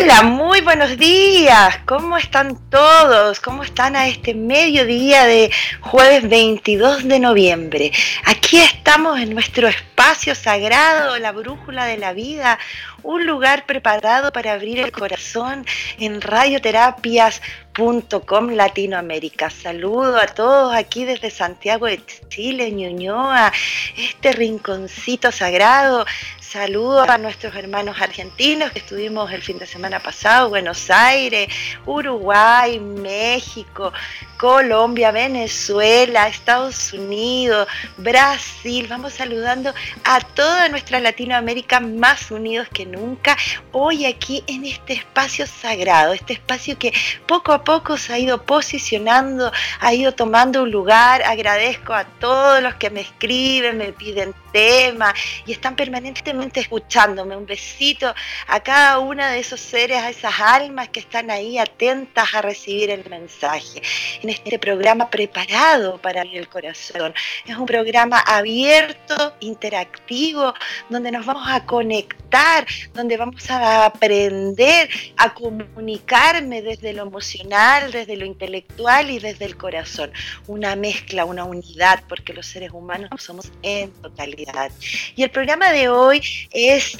Hola, 0.00 0.22
buenos 0.64 0.96
días. 0.98 1.78
¿Cómo 1.86 2.18
están 2.18 2.58
todos? 2.68 3.40
¿Cómo 3.40 3.62
están 3.62 3.96
a 3.96 4.08
este 4.08 4.34
mediodía 4.34 5.24
de 5.24 5.50
jueves 5.80 6.28
22 6.28 7.08
de 7.08 7.18
noviembre? 7.18 7.90
Aquí 8.26 8.58
estamos 8.58 9.18
en 9.20 9.32
nuestro 9.32 9.68
espacio 9.68 10.34
sagrado, 10.34 11.18
la 11.18 11.32
brújula 11.32 11.86
de 11.86 11.96
la 11.96 12.12
vida, 12.12 12.58
un 13.02 13.26
lugar 13.26 13.64
preparado 13.64 14.32
para 14.32 14.52
abrir 14.52 14.80
el 14.80 14.92
corazón 14.92 15.64
en 15.98 16.20
radioterapias.com 16.20 18.50
Latinoamérica. 18.50 19.48
Saludo 19.48 20.18
a 20.18 20.26
todos 20.26 20.74
aquí 20.74 21.06
desde 21.06 21.30
Santiago 21.30 21.86
de 21.86 22.02
Chile, 22.28 22.70
Ñuñoa, 22.70 23.50
este 23.96 24.32
rinconcito 24.32 25.32
sagrado 25.32 26.04
Saludos 26.50 27.08
a 27.08 27.16
nuestros 27.16 27.54
hermanos 27.54 28.00
argentinos 28.00 28.72
que 28.72 28.80
estuvimos 28.80 29.30
el 29.30 29.40
fin 29.40 29.60
de 29.60 29.66
semana 29.66 30.00
pasado, 30.00 30.49
Buenos 30.50 30.90
Aires, 30.90 31.48
Uruguay, 31.86 32.80
México, 32.80 33.92
Colombia, 34.36 35.12
Venezuela, 35.12 36.26
Estados 36.26 36.92
Unidos, 36.92 37.68
Brasil. 37.98 38.86
Vamos 38.88 39.12
saludando 39.12 39.72
a 40.02 40.20
toda 40.20 40.68
nuestra 40.70 40.98
Latinoamérica 40.98 41.78
más 41.78 42.30
unidos 42.30 42.66
que 42.72 42.84
nunca. 42.84 43.36
Hoy 43.70 44.06
aquí 44.06 44.42
en 44.48 44.64
este 44.64 44.94
espacio 44.94 45.46
sagrado, 45.46 46.14
este 46.14 46.32
espacio 46.32 46.78
que 46.78 46.92
poco 47.26 47.52
a 47.52 47.62
poco 47.62 47.96
se 47.96 48.12
ha 48.12 48.18
ido 48.18 48.42
posicionando, 48.42 49.52
ha 49.78 49.94
ido 49.94 50.12
tomando 50.12 50.64
un 50.64 50.70
lugar. 50.70 51.22
Agradezco 51.22 51.92
a 51.92 52.04
todos 52.04 52.60
los 52.60 52.74
que 52.74 52.90
me 52.90 53.02
escriben, 53.02 53.78
me 53.78 53.92
piden 53.92 54.34
temas 54.52 55.14
y 55.46 55.52
están 55.52 55.76
permanentemente 55.76 56.60
escuchándome. 56.60 57.36
Un 57.36 57.46
besito 57.46 58.12
a 58.46 58.60
cada 58.60 58.98
una 58.98 59.30
de 59.30 59.38
esos 59.38 59.60
seres, 59.60 60.24
a 60.24 60.29
esas 60.30 60.40
almas 60.40 60.88
que 60.88 61.00
están 61.00 61.30
ahí 61.30 61.58
atentas 61.58 62.34
a 62.34 62.42
recibir 62.42 62.90
el 62.90 63.08
mensaje. 63.08 63.82
En 64.22 64.30
este 64.30 64.58
programa 64.58 65.10
preparado 65.10 65.98
para 65.98 66.22
el 66.22 66.48
corazón. 66.48 67.14
Es 67.46 67.56
un 67.56 67.66
programa 67.66 68.18
abierto, 68.20 69.34
interactivo, 69.40 70.54
donde 70.88 71.10
nos 71.10 71.26
vamos 71.26 71.46
a 71.48 71.64
conectar, 71.66 72.66
donde 72.94 73.16
vamos 73.16 73.50
a 73.50 73.86
aprender 73.86 74.88
a 75.16 75.34
comunicarme 75.34 76.62
desde 76.62 76.92
lo 76.92 77.02
emocional, 77.02 77.90
desde 77.90 78.16
lo 78.16 78.24
intelectual 78.24 79.10
y 79.10 79.18
desde 79.18 79.44
el 79.44 79.56
corazón. 79.56 80.12
Una 80.46 80.76
mezcla, 80.76 81.24
una 81.24 81.44
unidad, 81.44 82.02
porque 82.08 82.32
los 82.32 82.46
seres 82.46 82.70
humanos 82.72 83.10
somos 83.18 83.50
en 83.62 83.90
totalidad 83.94 84.70
y 85.16 85.22
el 85.22 85.30
programa 85.30 85.72
de 85.72 85.88
hoy 85.88 86.22
es 86.52 86.98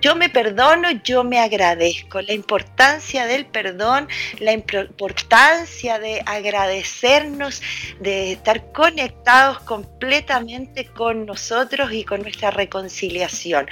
Yo 0.00 0.16
me 0.16 0.28
perdono, 0.28 0.90
yo 1.04 1.24
me 1.24 1.38
agradezco. 1.38 2.20
La 2.20 2.32
importancia 2.32 2.59
del 2.80 3.46
perdón, 3.46 4.08
la 4.38 4.52
importancia 4.52 5.98
de 5.98 6.22
agradecernos, 6.24 7.62
de 8.00 8.32
estar 8.32 8.72
conectados 8.72 9.60
completamente 9.60 10.86
con 10.86 11.26
nosotros 11.26 11.92
y 11.92 12.04
con 12.04 12.22
nuestra 12.22 12.50
reconciliación. 12.50 13.68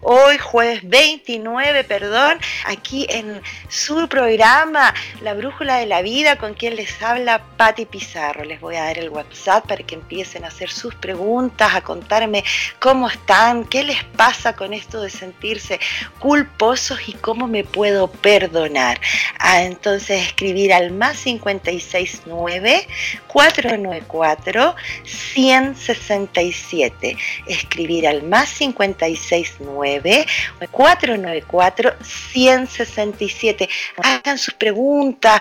Hoy, 0.00 0.38
jueves 0.38 0.80
29, 0.84 1.84
perdón, 1.84 2.38
aquí 2.66 3.06
en 3.08 3.40
su 3.68 4.08
programa 4.08 4.94
La 5.22 5.34
Brújula 5.34 5.78
de 5.78 5.86
la 5.86 6.02
Vida, 6.02 6.36
con 6.36 6.54
quien 6.54 6.76
les 6.76 7.02
habla 7.02 7.42
Patti 7.56 7.86
Pizarro. 7.86 8.44
Les 8.44 8.60
voy 8.60 8.76
a 8.76 8.84
dar 8.84 8.98
el 8.98 9.10
WhatsApp 9.10 9.66
para 9.66 9.82
que 9.82 9.96
empiecen 9.96 10.44
a 10.44 10.48
hacer 10.48 10.70
sus 10.70 10.94
preguntas, 10.94 11.74
a 11.74 11.80
contarme 11.80 12.44
cómo 12.78 13.08
están, 13.08 13.64
qué 13.64 13.82
les 13.82 14.04
pasa 14.04 14.54
con 14.54 14.72
esto 14.72 15.00
de 15.00 15.10
sentirse 15.10 15.80
culposos 16.18 17.08
y 17.08 17.14
cómo 17.14 17.48
me 17.48 17.64
puedo 17.64 18.08
perdonar. 18.32 18.98
Ah, 19.38 19.62
entonces 19.62 20.22
escribir 20.22 20.72
al 20.72 20.90
más 20.90 21.22
569 21.22 22.88
494 23.26 24.74
167. 25.04 27.16
Escribir 27.46 28.08
al 28.08 28.22
más 28.22 28.54
569 28.54 30.26
494 30.70 31.92
167. 32.02 33.68
Hagan 34.02 34.38
sus 34.38 34.54
preguntas, 34.54 35.38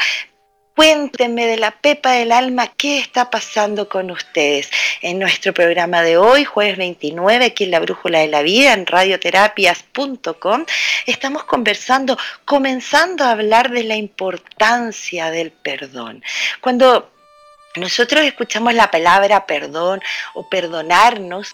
Cuéntenme 0.82 1.46
de 1.46 1.58
la 1.58 1.70
pepa 1.70 2.14
del 2.14 2.32
alma 2.32 2.66
qué 2.76 2.98
está 2.98 3.30
pasando 3.30 3.88
con 3.88 4.10
ustedes. 4.10 4.68
En 5.04 5.20
nuestro 5.20 5.54
programa 5.54 6.02
de 6.02 6.18
hoy, 6.18 6.44
jueves 6.44 6.76
29, 6.76 7.46
aquí 7.46 7.66
en 7.66 7.70
la 7.70 7.80
Brújula 7.82 8.18
de 8.18 8.28
la 8.28 8.42
Vida, 8.42 8.74
en 8.74 8.88
radioterapias.com, 8.88 10.66
estamos 11.06 11.44
conversando, 11.44 12.18
comenzando 12.46 13.26
a 13.26 13.30
hablar 13.30 13.70
de 13.70 13.84
la 13.84 13.96
importancia 13.96 15.30
del 15.30 15.52
perdón. 15.52 16.24
Cuando 16.62 17.12
nosotros 17.76 18.24
escuchamos 18.26 18.74
la 18.74 18.90
palabra 18.90 19.46
perdón 19.46 20.02
o 20.34 20.50
perdonarnos, 20.50 21.54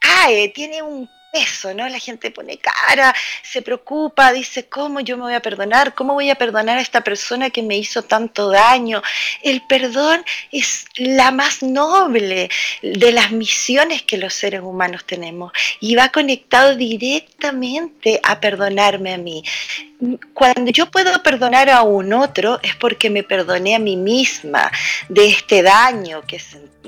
cae, 0.00 0.50
tiene 0.50 0.82
un 0.82 1.10
eso, 1.32 1.72
¿no? 1.74 1.88
La 1.88 1.98
gente 1.98 2.30
pone 2.30 2.58
cara, 2.58 3.14
se 3.42 3.62
preocupa, 3.62 4.32
dice, 4.32 4.68
¿cómo 4.68 5.00
yo 5.00 5.16
me 5.16 5.24
voy 5.24 5.34
a 5.34 5.42
perdonar? 5.42 5.94
¿Cómo 5.94 6.14
voy 6.14 6.30
a 6.30 6.34
perdonar 6.34 6.78
a 6.78 6.80
esta 6.80 7.02
persona 7.02 7.50
que 7.50 7.62
me 7.62 7.76
hizo 7.76 8.02
tanto 8.02 8.50
daño? 8.50 9.02
El 9.42 9.62
perdón 9.66 10.24
es 10.50 10.86
la 10.96 11.30
más 11.30 11.62
noble 11.62 12.50
de 12.82 13.12
las 13.12 13.32
misiones 13.32 14.02
que 14.02 14.18
los 14.18 14.34
seres 14.34 14.60
humanos 14.62 15.04
tenemos 15.04 15.52
y 15.78 15.94
va 15.94 16.08
conectado 16.08 16.74
directamente 16.76 18.20
a 18.22 18.40
perdonarme 18.40 19.14
a 19.14 19.18
mí 19.18 19.44
cuando 20.32 20.70
yo 20.70 20.90
puedo 20.90 21.22
perdonar 21.22 21.68
a 21.68 21.82
un 21.82 22.12
otro 22.12 22.58
es 22.62 22.74
porque 22.76 23.10
me 23.10 23.22
perdoné 23.22 23.74
a 23.74 23.78
mí 23.78 23.96
misma 23.96 24.70
de 25.08 25.28
este 25.28 25.62
daño 25.62 26.22
que 26.26 26.38
sentí. 26.38 26.79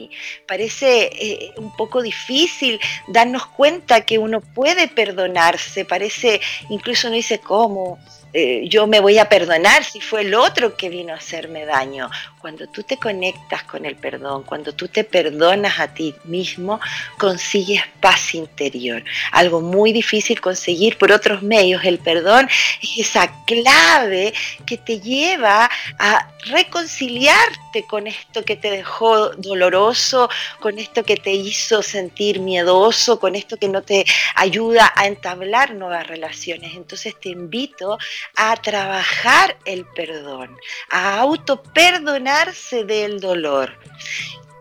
Parece 0.46 1.10
eh, 1.12 1.52
un 1.56 1.74
poco 1.76 2.02
difícil 2.02 2.80
darnos 3.08 3.46
cuenta 3.46 4.02
que 4.02 4.18
uno 4.18 4.40
puede 4.40 4.88
perdonarse, 4.88 5.84
parece, 5.84 6.40
incluso 6.68 7.08
no 7.08 7.14
dice 7.14 7.38
cómo, 7.38 7.98
eh, 8.34 8.66
yo 8.68 8.86
me 8.86 9.00
voy 9.00 9.18
a 9.18 9.28
perdonar 9.28 9.84
si 9.84 10.00
fue 10.00 10.22
el 10.22 10.34
otro 10.34 10.76
que 10.76 10.88
vino 10.88 11.12
a 11.12 11.16
hacerme 11.16 11.66
daño. 11.66 12.10
Cuando 12.40 12.66
tú 12.66 12.82
te 12.82 12.96
conectas 12.96 13.62
con 13.64 13.84
el 13.84 13.96
perdón, 13.96 14.42
cuando 14.44 14.72
tú 14.72 14.88
te 14.88 15.04
perdonas 15.04 15.78
a 15.78 15.92
ti 15.92 16.14
mismo, 16.24 16.80
consigues 17.18 17.82
paz 18.00 18.34
interior. 18.34 19.04
Algo 19.32 19.60
muy 19.60 19.92
difícil 19.92 20.40
conseguir 20.40 20.98
por 20.98 21.12
otros 21.12 21.42
medios. 21.42 21.84
El 21.84 21.98
perdón 21.98 22.48
es 22.82 23.06
esa 23.06 23.30
clave 23.44 24.32
que 24.66 24.78
te 24.78 24.98
lleva 24.98 25.70
a 25.98 26.28
reconciliarte 26.46 27.84
con 27.88 28.06
esto 28.06 28.44
que 28.44 28.56
te 28.56 28.70
dejó 28.70 29.30
doloroso, 29.30 30.28
con 30.58 30.78
esto 30.78 31.04
que 31.04 31.16
te 31.16 31.32
hizo 31.32 31.82
sentir 31.82 32.40
miedoso, 32.40 33.20
con 33.20 33.36
esto 33.36 33.56
que 33.56 33.68
no 33.68 33.82
te 33.82 34.04
ayuda 34.34 34.92
a 34.96 35.06
entablar 35.06 35.74
nuevas 35.74 36.06
relaciones. 36.06 36.74
Entonces 36.74 37.14
te 37.20 37.28
invito 37.28 37.98
a 38.36 38.56
trabajar 38.56 39.56
el 39.64 39.84
perdón, 39.86 40.56
a 40.90 41.18
auto 41.20 41.62
perdonarse 41.62 42.84
del 42.84 43.20
dolor. 43.20 43.78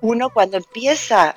Uno 0.01 0.29
cuando 0.29 0.57
empieza 0.57 1.35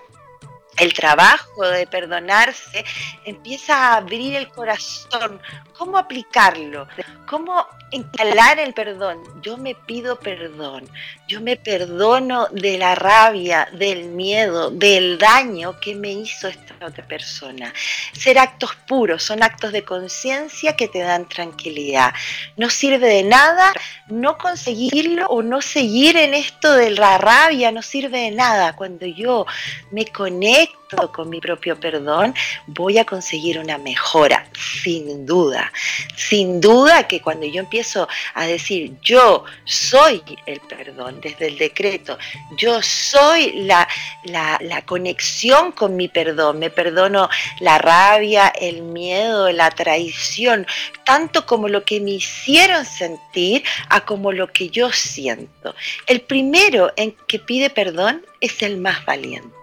el 0.78 0.92
trabajo 0.92 1.66
de 1.68 1.86
perdonarse, 1.86 2.84
empieza 3.24 3.76
a 3.76 3.96
abrir 3.96 4.34
el 4.34 4.48
corazón 4.48 5.40
¿Cómo 5.76 5.98
aplicarlo? 5.98 6.86
¿Cómo 7.26 7.66
instalar 7.90 8.58
el 8.58 8.74
perdón? 8.74 9.18
Yo 9.42 9.56
me 9.56 9.74
pido 9.74 10.18
perdón, 10.18 10.88
yo 11.26 11.40
me 11.40 11.56
perdono 11.56 12.46
de 12.52 12.78
la 12.78 12.94
rabia, 12.94 13.68
del 13.72 14.04
miedo, 14.04 14.70
del 14.70 15.18
daño 15.18 15.78
que 15.80 15.94
me 15.94 16.12
hizo 16.12 16.48
esta 16.48 16.86
otra 16.86 17.06
persona. 17.06 17.72
Ser 18.12 18.38
actos 18.38 18.76
puros, 18.86 19.22
son 19.22 19.42
actos 19.42 19.72
de 19.72 19.84
conciencia 19.84 20.76
que 20.76 20.88
te 20.88 21.00
dan 21.00 21.28
tranquilidad. 21.28 22.14
No 22.56 22.70
sirve 22.70 23.08
de 23.08 23.24
nada 23.24 23.72
no 24.08 24.36
conseguirlo 24.36 25.26
o 25.28 25.42
no 25.42 25.62
seguir 25.62 26.16
en 26.16 26.34
esto 26.34 26.72
de 26.74 26.90
la 26.90 27.18
rabia, 27.18 27.72
no 27.72 27.82
sirve 27.82 28.20
de 28.20 28.30
nada. 28.32 28.76
Cuando 28.76 29.06
yo 29.06 29.46
me 29.90 30.06
conecto 30.06 30.83
con 30.94 31.28
mi 31.28 31.40
propio 31.40 31.78
perdón, 31.78 32.34
voy 32.66 32.98
a 32.98 33.04
conseguir 33.04 33.58
una 33.58 33.78
mejora, 33.78 34.46
sin 34.82 35.26
duda. 35.26 35.72
Sin 36.16 36.60
duda 36.60 37.06
que 37.06 37.20
cuando 37.20 37.46
yo 37.46 37.60
empiezo 37.60 38.08
a 38.34 38.46
decir, 38.46 38.92
yo 39.02 39.44
soy 39.64 40.22
el 40.46 40.60
perdón 40.60 41.20
desde 41.20 41.48
el 41.48 41.58
decreto, 41.58 42.18
yo 42.56 42.80
soy 42.82 43.52
la, 43.64 43.88
la, 44.24 44.82
conexión 44.86 45.72
con 45.72 45.96
mi 45.96 46.08
perdón, 46.08 46.58
me 46.58 46.70
perdono 46.70 47.28
la 47.60 47.78
rabia, 47.78 48.48
el 48.48 48.82
miedo, 48.82 49.50
la 49.52 49.70
traición, 49.70 50.66
tanto 51.04 51.46
como 51.46 51.68
lo 51.68 51.84
que 51.84 52.00
me 52.00 52.12
hicieron 52.12 52.84
sentir 52.84 53.64
a 53.88 54.04
como 54.04 54.32
lo 54.32 54.52
que 54.52 54.68
yo 54.68 54.92
siento. 54.92 55.74
El 56.06 56.20
primero 56.20 56.92
en 56.96 57.12
que 57.26 57.38
pide 57.38 57.70
perdón 57.70 58.24
es 58.40 58.62
el 58.62 58.76
más 58.78 59.04
valiente 59.04 59.54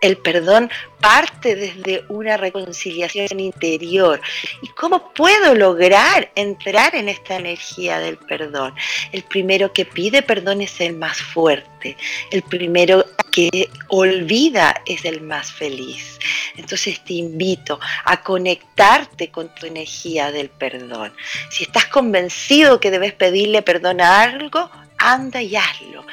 el 0.00 0.16
perdón 0.16 0.70
parte 1.00 1.56
desde 1.56 2.04
una 2.08 2.36
reconciliación 2.36 3.40
interior. 3.40 4.20
¿Y 4.62 4.68
cómo 4.68 5.12
puedo 5.14 5.54
lograr 5.54 6.30
entrar 6.34 6.94
en 6.94 7.08
esta 7.08 7.36
energía 7.36 7.98
del 8.00 8.16
perdón? 8.16 8.74
El 9.12 9.22
primero 9.22 9.72
que 9.72 9.84
pide 9.84 10.22
perdón 10.22 10.60
es 10.60 10.80
el 10.80 10.96
más 10.96 11.18
fuerte. 11.18 11.96
El 12.30 12.42
primero 12.42 13.04
que 13.30 13.70
olvida 13.88 14.82
es 14.86 15.04
el 15.04 15.20
más 15.22 15.52
feliz. 15.52 16.18
Entonces 16.56 17.02
te 17.04 17.14
invito 17.14 17.80
a 18.04 18.22
conectarte 18.22 19.30
con 19.30 19.54
tu 19.54 19.66
energía 19.66 20.32
del 20.32 20.50
perdón. 20.50 21.12
Si 21.50 21.64
estás 21.64 21.86
convencido 21.86 22.80
que 22.80 22.90
debes 22.90 23.12
pedirle 23.12 23.62
perdón 23.62 24.00
a 24.00 24.22
algo, 24.22 24.70
anda 25.00 25.42
y 25.42 25.56
hazlo 25.56 26.04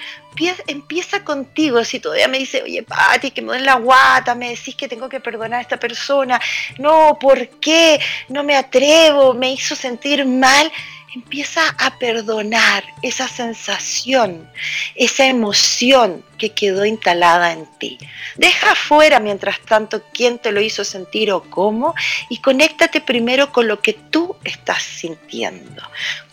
empieza, 0.68 1.24
contigo. 1.24 1.84
Si 1.84 2.00
todavía 2.00 2.28
me 2.28 2.39
dice, 2.39 2.62
oye, 2.62 2.84
Pati, 2.84 3.31
que 3.31 3.42
me 3.42 3.48
duele 3.48 3.66
la 3.66 3.75
guata, 3.75 4.36
me 4.36 4.50
decís 4.50 4.75
que 4.75 4.88
tengo 4.88 5.10
que 5.10 5.19
perdonar 5.19 5.60
a 5.60 5.62
esta 5.62 5.78
persona, 5.78 6.39
no, 6.78 7.18
¿por 7.19 7.48
qué? 7.60 8.00
No 8.30 8.44
me 8.44 8.56
atrevo, 8.56 9.34
me 9.34 9.51
hizo 9.51 9.75
sentir 9.75 10.25
mal 10.25 10.72
empieza 11.13 11.62
a 11.77 11.98
perdonar 11.98 12.83
esa 13.01 13.27
sensación, 13.27 14.50
esa 14.95 15.25
emoción 15.25 16.24
que 16.38 16.51
quedó 16.51 16.86
instalada 16.86 17.54
en 17.54 17.65
ti. 17.80 17.98
Deja 18.36 18.75
fuera 18.75 19.19
mientras 19.19 19.59
tanto 19.62 20.04
quién 20.13 20.38
te 20.38 20.51
lo 20.51 20.62
hizo 20.62 20.83
sentir 20.83 21.31
o 21.31 21.44
cómo 21.50 21.95
y 22.30 22.38
conéctate 22.39 23.01
primero 23.01 23.51
con 23.51 23.68
lo 23.68 23.80
que 23.80 23.94
tú 23.94 24.36
estás 24.44 24.83
sintiendo. 24.83 25.81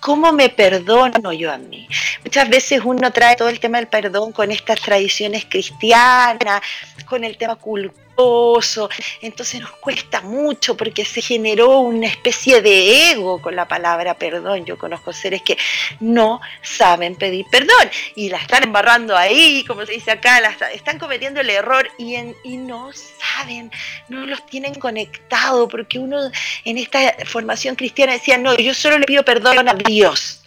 ¿Cómo 0.01 0.33
me 0.33 0.51
perdono 0.51 1.33
yo 1.33 1.53
a 1.53 1.59
mí? 1.59 1.89
Muchas 2.25 2.49
veces 2.49 2.83
uno 2.85 3.13
trae 3.13 3.37
todo 3.37 3.49
el 3.49 3.61
tema 3.61 3.79
del 3.79 3.89
perdón 3.89 4.33
con 4.33 4.51
estas 4.51 4.81
tradiciones 4.81 5.47
cristianas, 5.47 6.61
con 7.07 7.25
el 7.25 7.37
tema 7.37 7.57
cultural 7.57 8.04
entonces 9.21 9.61
nos 9.61 9.73
cuesta 9.73 10.21
mucho 10.21 10.77
porque 10.77 11.05
se 11.05 11.21
generó 11.21 11.81
una 11.81 12.07
especie 12.07 12.63
de 12.63 13.11
ego 13.11 13.41
con 13.43 13.57
la 13.57 13.67
palabra 13.67 14.15
perdón. 14.15 14.65
Yo 14.65 14.79
conozco 14.79 15.13
seres 15.13 15.43
que 15.43 15.59
no 16.01 16.41
saben 16.63 17.17
pedir 17.17 17.47
perdón 17.51 17.91
y 18.15 18.29
la 18.29 18.39
están 18.39 18.63
embarrando 18.63 19.17
ahí, 19.17 19.65
como 19.67 19.85
se 19.85 19.93
dice 19.93 20.13
acá, 20.13 20.39
están 20.73 20.99
cometiendo 20.99 21.41
el 21.41 21.51
error 21.51 21.89
y, 21.99 22.17
y 22.45 22.57
no 22.57 22.91
saben, 22.93 23.71
no 24.09 24.27
los 24.27 24.45
tienen 24.47 24.75
conectado 24.75 25.69
porque 25.69 25.99
uno 25.99 26.19
en 26.65 26.79
esta 26.79 27.15
formación 27.27 27.75
cristiana 27.75 28.13
decía, 28.13 28.39
no, 28.39 28.57
yo 28.57 28.75
solo 28.75 28.99
le 28.99 29.07
pido 29.07 29.25
perdón 29.25 29.69
a 29.69 29.75
Dios. 29.75 30.41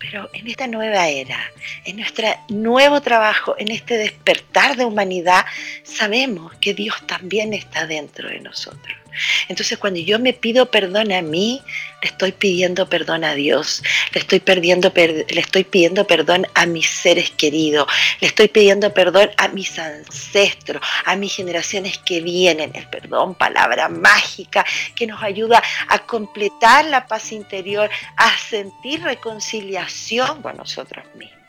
Pero 0.00 0.30
en 0.32 0.48
esta 0.48 0.66
nueva 0.66 1.08
era, 1.08 1.38
en 1.84 1.98
nuestro 1.98 2.26
nuevo 2.48 3.02
trabajo, 3.02 3.54
en 3.58 3.70
este 3.70 3.98
despertar 3.98 4.76
de 4.76 4.86
humanidad, 4.86 5.44
sabemos 5.84 6.54
que 6.54 6.72
Dios 6.72 7.06
también 7.06 7.52
está 7.52 7.86
dentro 7.86 8.28
de 8.28 8.40
nosotros. 8.40 8.99
Entonces 9.48 9.78
cuando 9.78 10.00
yo 10.00 10.18
me 10.18 10.32
pido 10.32 10.70
perdón 10.70 11.12
a 11.12 11.22
mí, 11.22 11.62
le 12.02 12.08
estoy 12.08 12.32
pidiendo 12.32 12.88
perdón 12.88 13.24
a 13.24 13.34
Dios, 13.34 13.82
le 14.12 14.20
estoy, 14.20 14.40
perdiendo, 14.40 14.92
le 14.94 15.40
estoy 15.40 15.64
pidiendo 15.64 16.06
perdón 16.06 16.46
a 16.54 16.66
mis 16.66 16.88
seres 16.88 17.30
queridos, 17.30 17.86
le 18.20 18.28
estoy 18.28 18.48
pidiendo 18.48 18.92
perdón 18.94 19.30
a 19.36 19.48
mis 19.48 19.78
ancestros, 19.78 20.82
a 21.04 21.16
mis 21.16 21.34
generaciones 21.34 21.98
que 21.98 22.20
vienen. 22.20 22.72
El 22.74 22.86
perdón, 22.88 23.34
palabra 23.34 23.88
mágica 23.88 24.64
que 24.94 25.06
nos 25.06 25.22
ayuda 25.22 25.62
a 25.88 25.98
completar 26.00 26.84
la 26.86 27.06
paz 27.06 27.32
interior, 27.32 27.90
a 28.16 28.36
sentir 28.38 29.02
reconciliación 29.02 30.42
con 30.42 30.56
nosotros 30.56 31.04
mismos 31.14 31.40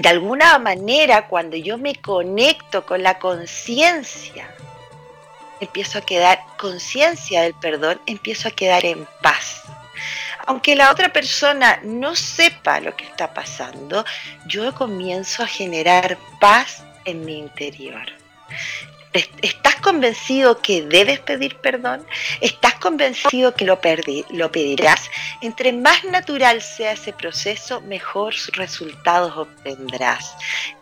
de 0.00 0.08
alguna 0.08 0.58
manera 0.58 1.28
cuando 1.28 1.56
yo 1.56 1.76
me 1.76 1.94
conecto 1.94 2.86
con 2.86 3.02
la 3.02 3.18
conciencia 3.18 4.48
empiezo 5.60 5.98
a 5.98 6.02
quedar 6.02 6.40
conciencia 6.58 7.42
del 7.42 7.54
perdón, 7.54 8.00
empiezo 8.06 8.48
a 8.48 8.50
quedar 8.50 8.84
en 8.84 9.06
paz. 9.22 9.62
Aunque 10.46 10.74
la 10.74 10.90
otra 10.90 11.12
persona 11.12 11.80
no 11.84 12.16
sepa 12.16 12.80
lo 12.80 12.96
que 12.96 13.04
está 13.04 13.32
pasando, 13.32 14.04
yo 14.46 14.74
comienzo 14.74 15.42
a 15.42 15.46
generar 15.46 16.18
paz 16.40 16.82
en 17.04 17.24
mi 17.24 17.38
interior. 17.38 18.06
¿Estás 19.12 19.76
convencido 19.76 20.62
que 20.62 20.82
debes 20.82 21.18
pedir 21.18 21.56
perdón? 21.56 22.06
¿Estás 22.40 22.74
convencido 22.76 23.54
que 23.54 23.64
lo, 23.64 23.80
pedirás? 23.80 25.10
Entre 25.40 25.72
más 25.72 26.04
natural 26.04 26.62
sea 26.62 26.92
ese 26.92 27.12
proceso, 27.12 27.80
mejor 27.80 28.34
resultados 28.52 29.36
obtendrás. 29.36 30.36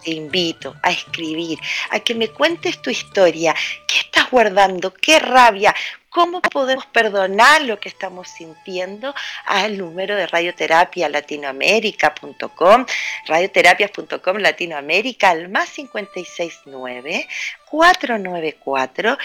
Te 0.05 0.11
invito 0.11 0.77
a 0.83 0.91
escribir, 0.91 1.59
a 1.91 2.01
que 2.01 2.15
me 2.15 2.29
cuentes 2.29 2.83
tu 2.83 2.91
historia. 2.91 3.55
¿Qué 3.87 4.01
estás 4.01 4.31
guardando? 4.31 4.93
¿Qué 4.93 5.19
rabia? 5.19 5.75
¿Cómo 6.11 6.41
podemos 6.41 6.87
perdonar 6.87 7.63
lo 7.63 7.79
que 7.79 7.89
estamos 7.89 8.29
sintiendo? 8.29 9.15
Al 9.45 9.77
número 9.77 10.17
de 10.17 10.27
radioterapia 10.27 11.09
latinoamérica.com, 11.09 12.87
radioterapias.com 13.27 14.39
Latinoamérica, 14.39 15.31
al 15.31 15.49
más 15.51 15.71
569 15.71 17.29
494 17.71 19.19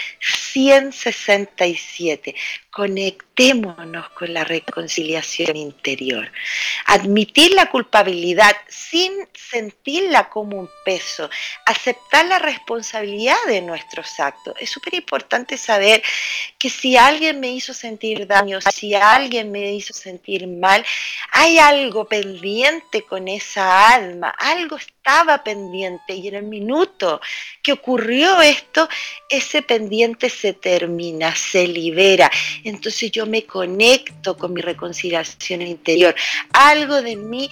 167. 0.54 2.34
Conectémonos 2.70 4.10
con 4.10 4.32
la 4.32 4.44
reconciliación 4.44 5.56
interior. 5.56 6.30
Admitir 6.86 7.52
la 7.54 7.70
culpabilidad 7.70 8.56
sin 8.68 9.12
sentirla 9.32 10.28
como 10.28 10.58
un 10.58 10.70
peso. 10.84 11.28
Aceptar 11.66 12.26
la 12.26 12.38
responsabilidad 12.38 13.36
de 13.46 13.62
nuestros 13.62 14.20
actos. 14.20 14.54
Es 14.60 14.70
súper 14.70 14.94
importante 14.94 15.58
saber 15.58 16.02
que 16.58 16.70
si 16.70 16.96
alguien 16.96 17.40
me 17.40 17.48
hizo 17.48 17.74
sentir 17.74 18.26
daño, 18.26 18.60
si 18.60 18.94
alguien 18.94 19.50
me 19.50 19.72
hizo 19.72 19.92
sentir 19.92 20.46
mal, 20.46 20.84
hay 21.32 21.58
algo 21.58 22.04
pendiente 22.04 23.02
con 23.02 23.26
esa 23.28 23.88
alma, 23.94 24.30
algo 24.30 24.78
estaba 25.04 25.44
pendiente 25.44 26.14
y 26.14 26.28
en 26.28 26.36
el 26.36 26.44
minuto 26.44 27.20
que 27.62 27.72
ocurrió 27.72 28.40
esto, 28.40 28.88
ese 29.28 29.60
pendiente 29.60 30.30
se 30.30 30.54
termina, 30.54 31.34
se 31.34 31.68
libera. 31.68 32.30
Entonces 32.64 33.12
yo 33.12 33.26
me 33.26 33.44
conecto 33.44 34.34
con 34.34 34.54
mi 34.54 34.62
reconciliación 34.62 35.60
interior. 35.60 36.14
Algo 36.54 37.02
de 37.02 37.16
mí 37.16 37.50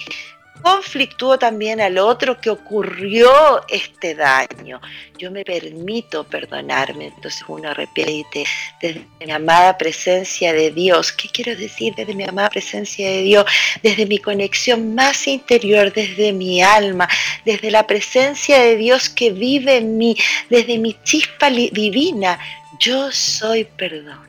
conflictúo 0.61 1.37
también 1.37 1.81
al 1.81 1.97
otro 1.97 2.39
que 2.39 2.49
ocurrió 2.49 3.65
este 3.67 4.15
daño. 4.15 4.79
Yo 5.17 5.31
me 5.31 5.43
permito 5.43 6.23
perdonarme. 6.23 7.07
Entonces 7.07 7.43
uno 7.47 7.73
repite 7.73 8.45
desde 8.81 9.05
mi 9.19 9.31
amada 9.31 9.77
presencia 9.77 10.53
de 10.53 10.71
Dios. 10.71 11.11
¿Qué 11.11 11.29
quiero 11.29 11.55
decir 11.55 11.93
desde 11.95 12.13
mi 12.13 12.23
amada 12.23 12.49
presencia 12.49 13.09
de 13.09 13.21
Dios? 13.23 13.45
Desde 13.81 14.05
mi 14.05 14.19
conexión 14.19 14.95
más 14.95 15.27
interior, 15.27 15.91
desde 15.91 16.31
mi 16.33 16.61
alma, 16.61 17.07
desde 17.45 17.71
la 17.71 17.85
presencia 17.85 18.59
de 18.59 18.77
Dios 18.77 19.09
que 19.09 19.31
vive 19.31 19.77
en 19.77 19.97
mí, 19.97 20.15
desde 20.49 20.77
mi 20.77 20.95
chispa 21.03 21.49
divina. 21.49 22.39
Yo 22.79 23.11
soy 23.11 23.65
perdón. 23.65 24.27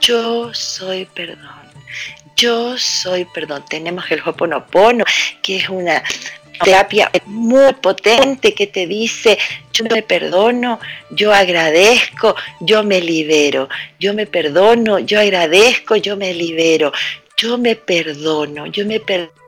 Yo 0.00 0.54
soy 0.54 1.04
perdón 1.04 1.70
yo 2.40 2.78
soy 2.78 3.26
perdón. 3.26 3.64
Tenemos 3.68 4.10
el 4.10 4.22
Hoponopono, 4.24 5.04
que 5.42 5.56
es 5.56 5.68
una 5.68 6.02
terapia 6.64 7.10
muy 7.26 7.72
potente 7.74 8.54
que 8.54 8.66
te 8.66 8.86
dice, 8.86 9.38
yo 9.72 9.84
me 9.84 10.02
perdono, 10.02 10.78
yo 11.10 11.32
agradezco, 11.32 12.34
yo 12.60 12.82
me 12.82 13.00
libero, 13.00 13.68
yo 13.98 14.14
me 14.14 14.26
perdono, 14.26 14.98
yo 14.98 15.20
agradezco, 15.20 15.96
yo 15.96 16.16
me 16.16 16.34
libero, 16.34 16.92
yo 17.36 17.58
me 17.58 17.76
perdono, 17.76 18.66
yo 18.66 18.84
me 18.86 19.00
perdono 19.00 19.39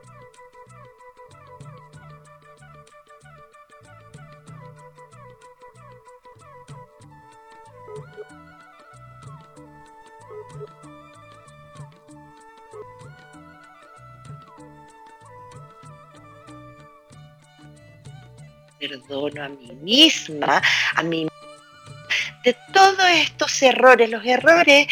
perdono 18.83 19.43
a 19.43 19.49
mí 19.49 19.71
misma, 19.81 20.61
a 20.95 21.03
mí 21.03 21.27
de 22.43 22.55
todos 22.73 23.09
estos 23.15 23.61
errores. 23.61 24.09
Los 24.09 24.25
errores 24.25 24.87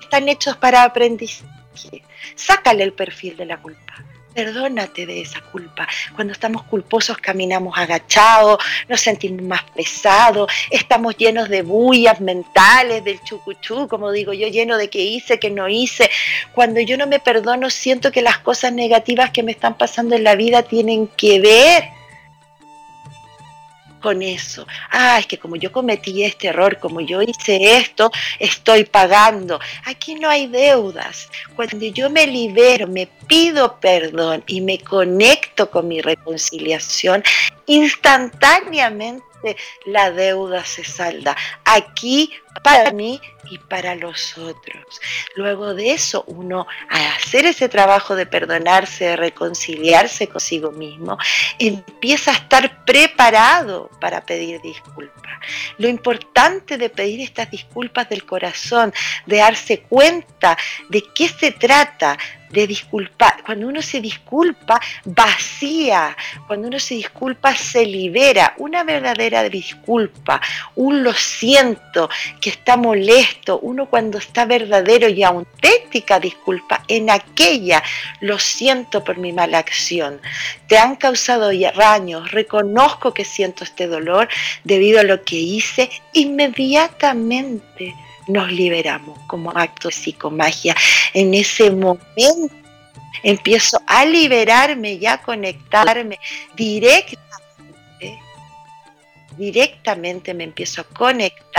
están 0.00 0.28
hechos 0.28 0.56
para 0.56 0.82
aprendizaje. 0.82 2.02
Sácale 2.34 2.84
el 2.84 2.92
perfil 2.92 3.36
de 3.36 3.46
la 3.46 3.58
culpa. 3.58 4.04
Perdónate 4.34 5.06
de 5.06 5.20
esa 5.22 5.40
culpa. 5.40 5.88
Cuando 6.14 6.32
estamos 6.32 6.62
culposos 6.62 7.18
caminamos 7.18 7.76
agachados, 7.76 8.62
nos 8.88 9.00
sentimos 9.00 9.42
más 9.42 9.62
pesados, 9.74 10.50
estamos 10.70 11.16
llenos 11.16 11.48
de 11.48 11.62
bullas 11.62 12.20
mentales, 12.20 13.02
del 13.02 13.20
chucuchú, 13.22 13.88
como 13.88 14.12
digo 14.12 14.32
yo, 14.32 14.46
lleno 14.46 14.76
de 14.76 14.88
que 14.88 15.00
hice, 15.00 15.40
que 15.40 15.50
no 15.50 15.68
hice. 15.68 16.10
Cuando 16.54 16.80
yo 16.80 16.96
no 16.96 17.06
me 17.06 17.18
perdono, 17.18 17.70
siento 17.70 18.12
que 18.12 18.22
las 18.22 18.38
cosas 18.38 18.72
negativas 18.72 19.30
que 19.30 19.42
me 19.42 19.52
están 19.52 19.76
pasando 19.76 20.14
en 20.14 20.24
la 20.24 20.36
vida 20.36 20.62
tienen 20.62 21.08
que 21.08 21.40
ver 21.40 21.99
con 24.00 24.22
eso. 24.22 24.66
Ah, 24.90 25.18
es 25.18 25.26
que 25.26 25.38
como 25.38 25.56
yo 25.56 25.70
cometí 25.70 26.24
este 26.24 26.48
error, 26.48 26.78
como 26.78 27.00
yo 27.00 27.22
hice 27.22 27.76
esto, 27.76 28.10
estoy 28.38 28.84
pagando. 28.84 29.60
Aquí 29.84 30.14
no 30.14 30.28
hay 30.28 30.46
deudas. 30.46 31.28
Cuando 31.54 31.86
yo 31.86 32.10
me 32.10 32.26
libero, 32.26 32.86
me 32.86 33.06
pido 33.26 33.78
perdón 33.78 34.42
y 34.46 34.60
me 34.60 34.78
conecto 34.78 35.70
con 35.70 35.88
mi 35.88 36.00
reconciliación, 36.00 37.22
instantáneamente 37.66 39.29
la 39.86 40.10
deuda 40.10 40.64
se 40.64 40.84
salda. 40.84 41.36
Aquí 41.64 42.32
para 42.62 42.90
mí 42.92 43.20
y 43.50 43.58
para 43.58 43.94
los 43.94 44.36
otros. 44.36 45.00
Luego 45.36 45.74
de 45.74 45.92
eso, 45.92 46.24
uno 46.26 46.66
al 46.88 47.06
hacer 47.16 47.46
ese 47.46 47.68
trabajo 47.68 48.16
de 48.16 48.26
perdonarse, 48.26 49.04
de 49.06 49.16
reconciliarse 49.16 50.28
consigo 50.28 50.70
mismo, 50.72 51.16
empieza 51.58 52.32
a 52.32 52.34
estar 52.34 52.84
preparado 52.84 53.90
para 54.00 54.24
pedir 54.24 54.60
disculpas. 54.60 55.20
Lo 55.78 55.88
importante 55.88 56.76
de 56.76 56.90
pedir 56.90 57.20
estas 57.20 57.50
disculpas 57.50 58.08
del 58.08 58.24
corazón, 58.24 58.92
de 59.26 59.38
darse 59.38 59.80
cuenta 59.80 60.56
de 60.88 61.02
qué 61.14 61.28
se 61.28 61.52
trata, 61.52 62.18
de 62.50 62.66
disculpar. 62.66 63.42
Cuando 63.44 63.68
uno 63.68 63.82
se 63.82 64.00
disculpa, 64.00 64.80
vacía. 65.04 66.16
Cuando 66.46 66.68
uno 66.68 66.78
se 66.78 66.94
disculpa, 66.94 67.54
se 67.54 67.86
libera. 67.86 68.54
Una 68.58 68.84
verdadera 68.84 69.42
disculpa, 69.48 70.40
un 70.74 71.02
lo 71.02 71.12
siento, 71.12 72.08
que 72.40 72.50
está 72.50 72.76
molesto. 72.76 73.58
Uno 73.60 73.86
cuando 73.86 74.18
está 74.18 74.44
verdadero 74.44 75.08
y 75.08 75.22
auténtica 75.22 76.18
disculpa, 76.18 76.84
en 76.88 77.10
aquella 77.10 77.82
lo 78.20 78.38
siento 78.38 79.02
por 79.04 79.18
mi 79.18 79.32
mala 79.32 79.58
acción. 79.58 80.20
Te 80.66 80.78
han 80.78 80.96
causado 80.96 81.50
daños, 81.76 82.30
reconozco 82.30 83.14
que 83.14 83.24
siento 83.24 83.64
este 83.64 83.86
dolor 83.86 84.28
debido 84.64 85.00
a 85.00 85.04
lo 85.04 85.22
que 85.22 85.36
hice 85.36 85.90
inmediatamente 86.12 87.94
nos 88.30 88.50
liberamos 88.52 89.18
como 89.26 89.50
acto 89.50 89.88
de 89.88 89.94
psicomagia. 89.94 90.74
En 91.14 91.34
ese 91.34 91.70
momento 91.70 92.54
empiezo 93.22 93.80
a 93.86 94.04
liberarme 94.04 94.92
y 94.94 95.06
a 95.06 95.18
conectarme 95.18 96.18
directamente. 96.54 97.20
Directamente 99.36 100.34
me 100.34 100.44
empiezo 100.44 100.82
a 100.82 100.84
conectar 100.84 101.49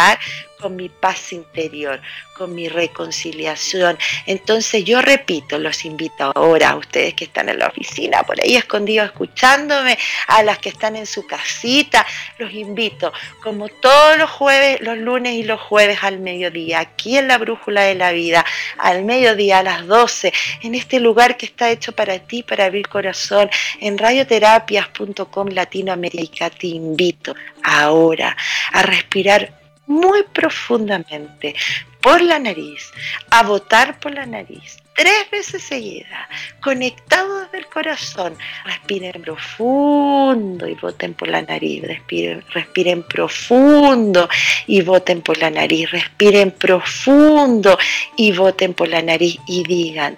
con 0.61 0.75
mi 0.75 0.89
paz 0.89 1.33
interior, 1.33 1.99
con 2.37 2.53
mi 2.53 2.69
reconciliación. 2.69 3.97
Entonces 4.27 4.85
yo 4.85 5.01
repito, 5.01 5.57
los 5.57 5.83
invito 5.85 6.31
ahora 6.35 6.69
a 6.69 6.75
ustedes 6.75 7.15
que 7.15 7.25
están 7.25 7.49
en 7.49 7.59
la 7.59 7.67
oficina, 7.67 8.23
por 8.23 8.39
ahí 8.39 8.55
escondidos 8.55 9.07
escuchándome, 9.07 9.97
a 10.27 10.43
las 10.43 10.59
que 10.59 10.69
están 10.69 10.95
en 10.95 11.07
su 11.07 11.25
casita, 11.25 12.05
los 12.37 12.53
invito, 12.53 13.11
como 13.43 13.69
todos 13.69 14.17
los 14.17 14.29
jueves, 14.29 14.79
los 14.81 14.97
lunes 14.97 15.33
y 15.33 15.43
los 15.43 15.59
jueves 15.59 15.99
al 16.03 16.19
mediodía, 16.19 16.79
aquí 16.79 17.17
en 17.17 17.27
la 17.27 17.39
Brújula 17.39 17.81
de 17.81 17.95
la 17.95 18.11
Vida, 18.11 18.45
al 18.77 19.03
mediodía 19.03 19.59
a 19.59 19.63
las 19.63 19.87
12, 19.87 20.31
en 20.61 20.75
este 20.75 20.99
lugar 20.99 21.37
que 21.37 21.47
está 21.47 21.71
hecho 21.71 21.91
para 21.91 22.19
ti, 22.19 22.43
para 22.43 22.65
abrir 22.65 22.87
corazón, 22.87 23.49
en 23.79 23.97
radioterapias.com 23.97 25.47
Latinoamérica, 25.49 26.51
te 26.51 26.67
invito 26.67 27.35
ahora 27.63 28.37
a 28.71 28.83
respirar 28.83 29.60
muy 29.91 30.23
profundamente 30.23 31.55
por 32.01 32.21
la 32.21 32.39
nariz, 32.39 32.91
a 33.29 33.43
votar 33.43 33.99
por 33.99 34.13
la 34.13 34.25
nariz, 34.25 34.77
tres 34.95 35.29
veces 35.31 35.63
seguidas, 35.63 36.27
conectados 36.61 37.43
desde 37.43 37.59
el 37.59 37.65
corazón. 37.67 38.35
Respiren 38.65 39.21
profundo 39.21 40.67
y 40.67 40.75
voten 40.75 41.13
por 41.13 41.27
la 41.27 41.41
nariz. 41.41 41.83
Respiren, 41.83 42.43
respiren 42.49 43.03
profundo 43.03 44.27
y 44.67 44.81
voten 44.81 45.21
por 45.21 45.37
la 45.37 45.49
nariz. 45.49 45.91
Respiren 45.91 46.51
profundo 46.51 47.77
y 48.15 48.31
voten 48.31 48.73
por 48.73 48.87
la 48.87 49.01
nariz 49.01 49.37
y 49.47 49.63
digan, 49.63 50.17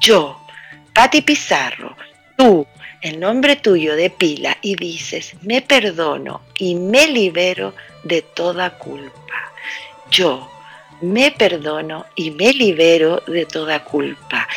yo, 0.00 0.40
Pati 0.92 1.22
Pizarro, 1.22 1.96
tú, 2.36 2.66
el 3.06 3.20
nombre 3.20 3.54
tuyo 3.54 3.94
de 3.94 4.10
pila 4.10 4.58
y 4.62 4.74
dices, 4.74 5.34
me 5.42 5.62
perdono 5.62 6.42
y 6.58 6.74
me 6.74 7.06
libero 7.06 7.72
de 8.02 8.22
toda 8.22 8.78
culpa. 8.78 9.52
Yo 10.10 10.50
me 11.00 11.30
perdono 11.30 12.06
y 12.16 12.32
me 12.32 12.52
libero 12.52 13.22
de 13.28 13.46
toda 13.46 13.84
culpa. 13.84 14.48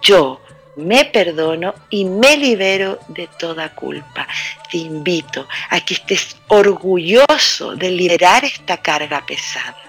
Yo 0.00 0.40
me 0.76 1.04
perdono 1.04 1.74
y 1.90 2.06
me 2.06 2.38
libero 2.38 2.98
de 3.08 3.28
toda 3.38 3.74
culpa. 3.74 4.26
Te 4.70 4.78
invito 4.78 5.46
a 5.68 5.80
que 5.80 5.94
estés 5.94 6.36
orgulloso 6.48 7.76
de 7.76 7.90
liberar 7.90 8.44
esta 8.44 8.78
carga 8.78 9.24
pesada. 9.26 9.87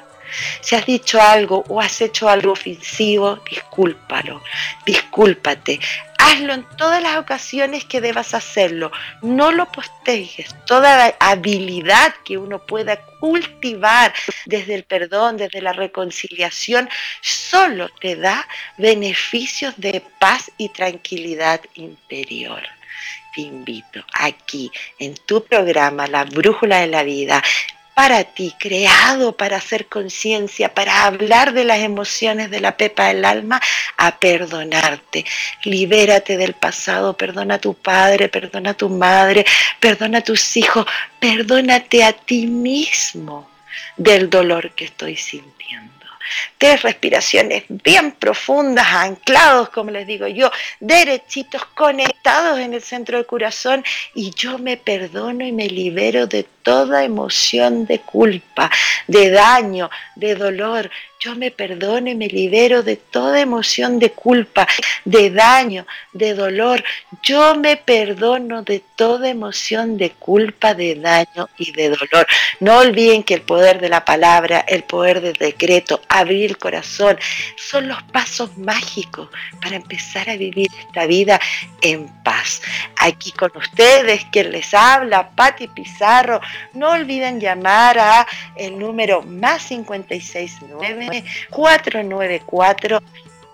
Si 0.61 0.75
has 0.75 0.85
dicho 0.85 1.21
algo 1.21 1.63
o 1.67 1.81
has 1.81 2.01
hecho 2.01 2.29
algo 2.29 2.51
ofensivo, 2.51 3.39
discúlpalo, 3.49 4.41
discúlpate. 4.85 5.79
Hazlo 6.17 6.53
en 6.53 6.63
todas 6.77 7.01
las 7.01 7.17
ocasiones 7.17 7.85
que 7.85 8.01
debas 8.01 8.33
hacerlo. 8.33 8.91
No 9.21 9.51
lo 9.51 9.71
postergues. 9.71 10.53
Toda 10.65 11.15
habilidad 11.19 12.13
que 12.25 12.37
uno 12.37 12.59
pueda 12.59 12.99
cultivar 13.19 14.13
desde 14.45 14.75
el 14.75 14.83
perdón, 14.83 15.37
desde 15.37 15.61
la 15.61 15.73
reconciliación, 15.73 16.89
solo 17.21 17.89
te 18.01 18.15
da 18.15 18.47
beneficios 18.77 19.73
de 19.77 20.03
paz 20.19 20.51
y 20.57 20.69
tranquilidad 20.69 21.61
interior 21.75 22.61
te 23.33 23.41
invito 23.41 24.03
aquí 24.13 24.71
en 24.97 25.15
tu 25.25 25.43
programa 25.43 26.07
La 26.07 26.23
Brújula 26.23 26.79
de 26.79 26.87
la 26.87 27.03
Vida 27.03 27.41
para 27.99 28.23
ti, 28.23 28.55
creado 28.57 29.35
para 29.35 29.57
hacer 29.57 29.87
conciencia, 29.87 30.73
para 30.73 31.03
hablar 31.03 31.51
de 31.51 31.65
las 31.65 31.79
emociones 31.79 32.49
de 32.49 32.61
la 32.61 32.77
pepa 32.77 33.09
del 33.09 33.25
alma, 33.25 33.61
a 33.97 34.17
perdonarte. 34.19 35.25
Libérate 35.65 36.37
del 36.37 36.53
pasado, 36.53 37.17
perdona 37.17 37.55
a 37.55 37.59
tu 37.59 37.73
padre, 37.73 38.29
perdona 38.29 38.69
a 38.69 38.73
tu 38.73 38.87
madre, 38.87 39.45
perdona 39.81 40.19
a 40.19 40.23
tus 40.23 40.55
hijos, 40.55 40.85
perdónate 41.19 42.05
a 42.05 42.13
ti 42.13 42.47
mismo 42.47 43.49
del 43.97 44.29
dolor 44.29 44.71
que 44.71 44.85
estoy 44.85 45.17
sintiendo 45.17 45.59
tres 46.57 46.81
respiraciones 46.81 47.63
bien 47.69 48.11
profundas, 48.11 48.87
anclados, 48.87 49.69
como 49.69 49.91
les 49.91 50.05
digo 50.05 50.27
yo, 50.27 50.51
derechitos, 50.79 51.65
conectados 51.73 52.59
en 52.59 52.73
el 52.73 52.81
centro 52.81 53.17
del 53.17 53.25
corazón 53.25 53.83
y 54.13 54.31
yo 54.31 54.57
me 54.57 54.77
perdono 54.77 55.45
y 55.45 55.51
me 55.51 55.67
libero 55.67 56.27
de 56.27 56.43
toda 56.69 57.03
emoción 57.03 57.87
de 57.87 57.97
culpa, 58.01 58.69
de 59.07 59.31
daño, 59.31 59.89
de 60.15 60.35
dolor. 60.35 60.91
Yo 61.19 61.35
me 61.35 61.51
perdono 61.51 62.09
y 62.09 62.15
me 62.15 62.27
libero 62.27 62.81
de 62.81 62.95
toda 62.95 63.41
emoción 63.41 63.99
de 63.99 64.11
culpa, 64.11 64.65
de 65.03 65.31
daño, 65.31 65.85
de 66.13 66.33
dolor. 66.33 66.81
Yo 67.23 67.55
me 67.55 67.75
perdono 67.75 68.61
de 68.63 68.81
toda 68.95 69.27
emoción 69.27 69.97
de 69.97 70.11
culpa, 70.11 70.73
de 70.75 70.95
daño 70.95 71.49
y 71.57 71.71
de 71.71 71.89
dolor. 71.89 72.25
No 72.61 72.77
olviden 72.77 73.23
que 73.23 73.33
el 73.33 73.41
poder 73.41 73.81
de 73.81 73.89
la 73.89 74.05
palabra, 74.05 74.63
el 74.65 74.83
poder 74.83 75.19
del 75.19 75.33
decreto, 75.33 75.99
abrir 76.07 76.51
el 76.51 76.57
corazón, 76.57 77.17
son 77.57 77.89
los 77.89 78.01
pasos 78.03 78.57
mágicos 78.57 79.27
para 79.61 79.75
empezar 79.75 80.29
a 80.29 80.37
vivir 80.37 80.69
esta 80.79 81.05
vida 81.05 81.37
en 81.81 82.07
paz. 82.23 82.61
Aquí 82.97 83.33
con 83.33 83.51
ustedes, 83.57 84.23
quien 84.31 84.51
les 84.51 84.73
habla, 84.73 85.31
Patti 85.31 85.67
Pizarro. 85.67 86.39
No 86.73 86.91
olviden 86.91 87.39
llamar 87.39 87.99
a 87.99 88.27
el 88.55 88.77
número 88.77 89.21
más 89.21 89.67
569 89.67 91.23
494 91.49 92.99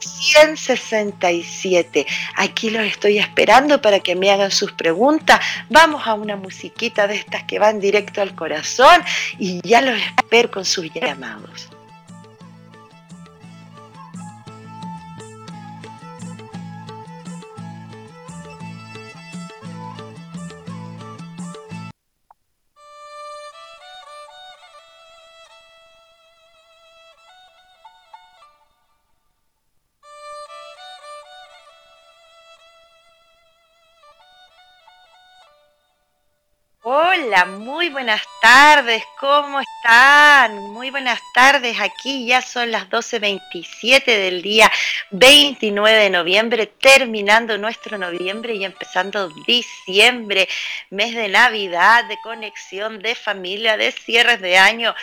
167. 0.06 2.06
Aquí 2.36 2.70
los 2.70 2.84
estoy 2.84 3.18
esperando 3.20 3.82
para 3.82 4.00
que 4.00 4.16
me 4.16 4.32
hagan 4.32 4.52
sus 4.52 4.72
preguntas. 4.74 5.40
Vamos 5.70 6.08
a 6.08 6.14
una 6.14 6.36
musiquita 6.36 7.08
de 7.08 7.16
estas 7.16 7.44
que 7.44 7.58
van 7.60 7.80
directo 7.80 8.22
al 8.22 8.36
corazón 8.36 9.02
y 9.40 9.62
ya 9.68 9.82
los 9.82 10.00
espero 10.00 10.52
con 10.52 10.66
sus 10.66 10.92
llamados. 10.94 11.70
Hola, 37.16 37.46
muy 37.46 37.90
buenas 37.90 38.22
tardes, 38.42 39.04
¿cómo 39.20 39.62
están? 39.62 40.58
Muy 40.74 40.90
buenas 40.90 41.20
tardes, 41.34 41.80
aquí 41.80 42.26
ya 42.26 42.42
son 42.42 42.72
las 42.72 42.90
12.27 42.90 44.06
del 44.06 44.42
día 44.42 44.70
29 45.12 45.98
de 45.98 46.10
noviembre, 46.10 46.66
terminando 46.66 47.58
nuestro 47.58 47.98
noviembre 47.98 48.56
y 48.56 48.66
empezando 48.66 49.30
diciembre, 49.48 50.50
mes 50.90 51.16
de 51.16 51.30
Navidad, 51.30 52.06
de 52.06 52.18
conexión, 52.22 53.00
de 53.00 53.16
familia, 53.16 53.78
de 53.78 53.92
cierres 53.92 54.42
de 54.42 54.58
año. 54.58 54.94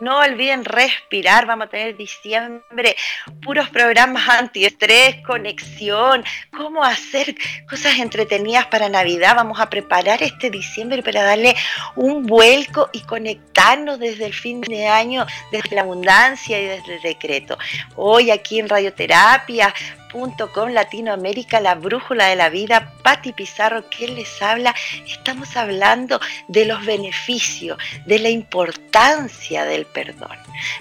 No 0.00 0.18
olviden 0.18 0.64
respirar, 0.64 1.44
vamos 1.44 1.66
a 1.66 1.70
tener 1.70 1.96
diciembre, 1.96 2.96
puros 3.42 3.68
programas 3.68 4.28
antiestrés, 4.28 5.16
conexión, 5.26 6.24
cómo 6.56 6.82
hacer 6.82 7.34
cosas 7.68 7.98
entretenidas 7.98 8.66
para 8.66 8.88
Navidad. 8.88 9.36
Vamos 9.36 9.60
a 9.60 9.68
preparar 9.68 10.22
este 10.22 10.50
diciembre 10.50 11.02
para 11.02 11.22
darle 11.22 11.54
un 11.96 12.26
vuelco 12.26 12.88
y 12.92 13.00
conectarnos 13.00 13.98
desde 13.98 14.26
el 14.26 14.34
fin 14.34 14.60
de 14.60 14.86
año, 14.86 15.26
desde 15.52 15.74
la 15.74 15.82
abundancia 15.82 16.60
y 16.60 16.66
desde 16.66 16.96
el 16.96 17.02
decreto. 17.02 17.58
Hoy 17.96 18.30
aquí 18.30 18.58
en 18.58 18.68
Radioterapia 18.68 19.74
con 20.52 20.74
Latinoamérica, 20.74 21.60
la 21.60 21.74
brújula 21.74 22.26
de 22.26 22.36
la 22.36 22.48
vida, 22.48 22.92
Patti 23.02 23.32
Pizarro, 23.32 23.84
quien 23.88 24.16
les 24.16 24.42
habla, 24.42 24.74
estamos 25.06 25.56
hablando 25.56 26.20
de 26.48 26.64
los 26.64 26.84
beneficios, 26.84 27.78
de 28.06 28.18
la 28.18 28.28
importancia 28.28 29.64
del 29.64 29.86
perdón. 29.86 30.36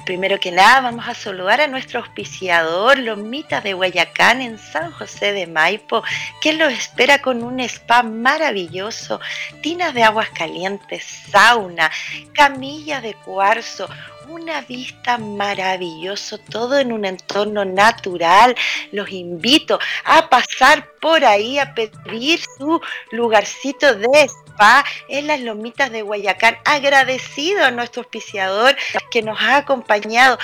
Primero 0.06 0.40
que 0.40 0.52
nada, 0.52 0.82
vamos 0.82 1.08
a 1.08 1.14
saludar 1.14 1.62
a 1.62 1.68
nuestro 1.68 2.00
auspiciador, 2.00 2.98
Lomita 2.98 3.62
de 3.62 3.74
Guayacán, 3.74 4.42
en 4.42 4.58
San 4.58 4.92
José 4.92 5.32
de 5.32 5.48
Maipo, 5.48 6.04
que 6.42 6.54
lo 6.54 6.68
espera 6.68 7.22
con 7.22 7.44
un 7.44 7.60
spa 7.60 8.04
maravilloso, 8.04 9.20
tinas 9.62 9.94
de 9.94 10.04
aguas 10.04 10.30
calientes, 10.32 11.04
sauna, 11.32 11.92
camilla 12.34 13.00
de 13.00 13.14
cuarzo, 13.14 13.88
una 14.30 14.62
vista 14.62 15.18
maravillosa, 15.18 16.38
todo 16.50 16.78
en 16.80 16.92
un 16.92 17.06
entorno 17.06 17.66
natural. 17.66 18.56
Los 18.92 19.12
invito 19.12 19.80
a 20.06 20.30
pasar 20.30 20.88
por 21.02 21.26
ahí 21.26 21.60
a 21.60 21.74
pedir 21.74 22.40
su 22.58 22.80
lugarcito 23.12 23.96
de 23.96 24.08
spa 24.24 24.86
en 25.08 25.28
las 25.28 25.40
lomitas 25.42 25.92
de 25.92 26.02
Guayacán. 26.04 26.58
Agradecido 26.66 27.66
a 27.66 27.72
nuestro 27.72 28.04
auspiciador 28.04 28.76
que 29.12 29.22
nos 29.22 29.40
ha 29.42 29.58
acompañado 29.58 30.38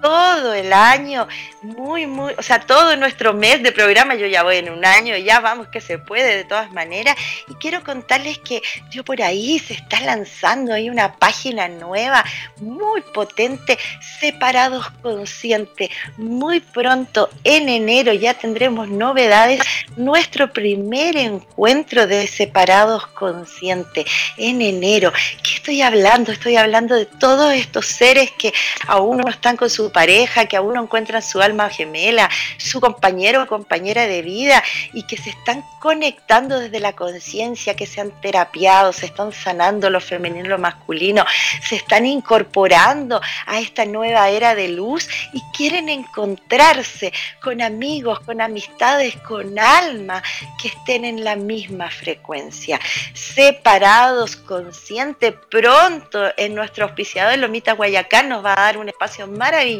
todo 0.00 0.54
el 0.54 0.72
año, 0.72 1.26
muy, 1.62 2.06
muy, 2.06 2.32
o 2.36 2.42
sea, 2.42 2.60
todo 2.60 2.96
nuestro 2.96 3.34
mes 3.34 3.62
de 3.62 3.72
programa, 3.72 4.14
yo 4.14 4.26
ya 4.26 4.42
voy 4.42 4.56
en 4.56 4.70
un 4.70 4.84
año, 4.84 5.16
ya 5.16 5.40
vamos 5.40 5.68
que 5.68 5.80
se 5.80 5.98
puede 5.98 6.36
de 6.36 6.44
todas 6.44 6.72
maneras. 6.72 7.16
Y 7.48 7.54
quiero 7.54 7.82
contarles 7.84 8.38
que 8.38 8.62
yo 8.90 9.04
por 9.04 9.20
ahí 9.22 9.58
se 9.58 9.74
está 9.74 10.00
lanzando 10.00 10.72
ahí 10.72 10.88
una 10.88 11.14
página 11.16 11.68
nueva, 11.68 12.24
muy 12.56 13.02
potente, 13.02 13.78
Separados 14.20 14.90
Conscientes. 15.02 15.90
Muy 16.16 16.60
pronto, 16.60 17.30
en 17.44 17.68
enero, 17.68 18.12
ya 18.12 18.34
tendremos 18.34 18.88
novedades. 18.88 19.60
Nuestro 19.96 20.52
primer 20.52 21.16
encuentro 21.16 22.06
de 22.06 22.26
Separados 22.26 23.06
Conscientes, 23.08 24.06
en 24.36 24.62
enero. 24.62 25.12
¿Qué 25.42 25.56
estoy 25.56 25.82
hablando? 25.82 26.32
Estoy 26.32 26.56
hablando 26.56 26.94
de 26.94 27.06
todos 27.06 27.52
estos 27.52 27.86
seres 27.86 28.30
que 28.32 28.52
aún 28.86 29.18
no 29.18 29.28
están 29.28 29.56
con 29.56 29.68
su 29.68 29.89
pareja, 29.92 30.46
que 30.46 30.56
aún 30.56 30.74
no 30.74 30.82
encuentran 30.82 31.22
su 31.22 31.40
alma 31.40 31.68
gemela, 31.70 32.28
su 32.58 32.80
compañero 32.80 33.42
o 33.42 33.46
compañera 33.46 34.06
de 34.06 34.22
vida 34.22 34.62
y 34.92 35.06
que 35.06 35.16
se 35.16 35.30
están 35.30 35.64
conectando 35.80 36.58
desde 36.60 36.80
la 36.80 36.94
conciencia, 36.94 37.74
que 37.74 37.86
se 37.86 38.00
han 38.00 38.10
terapiado, 38.20 38.92
se 38.92 39.06
están 39.06 39.32
sanando 39.32 39.90
lo 39.90 40.00
femenino, 40.00 40.48
lo 40.48 40.58
masculino, 40.58 41.24
se 41.62 41.76
están 41.76 42.06
incorporando 42.06 43.20
a 43.46 43.60
esta 43.60 43.84
nueva 43.84 44.28
era 44.28 44.54
de 44.54 44.68
luz 44.68 45.08
y 45.32 45.40
quieren 45.56 45.88
encontrarse 45.88 47.12
con 47.42 47.62
amigos, 47.62 48.20
con 48.20 48.40
amistades, 48.40 49.16
con 49.16 49.58
alma 49.58 50.22
que 50.60 50.68
estén 50.68 51.04
en 51.04 51.24
la 51.24 51.36
misma 51.36 51.90
frecuencia, 51.90 52.78
separados, 53.14 54.36
conscientes. 54.36 55.34
Pronto 55.50 56.30
en 56.36 56.54
nuestro 56.54 56.84
auspiciador 56.84 57.38
Lomita 57.38 57.72
Guayacán 57.72 58.28
nos 58.28 58.44
va 58.44 58.52
a 58.52 58.60
dar 58.60 58.78
un 58.78 58.88
espacio 58.88 59.26
maravilloso 59.26 59.79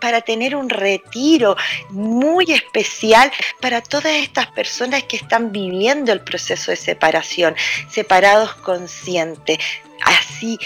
para 0.00 0.20
tener 0.20 0.56
un 0.56 0.68
retiro 0.68 1.56
muy 1.90 2.52
especial 2.52 3.30
para 3.60 3.80
todas 3.80 4.14
estas 4.14 4.46
personas 4.48 5.04
que 5.04 5.16
están 5.16 5.52
viviendo 5.52 6.12
el 6.12 6.20
proceso 6.20 6.70
de 6.70 6.76
separación, 6.76 7.54
separados 7.90 8.54
conscientes. 8.54 9.58
Así, 10.04 10.58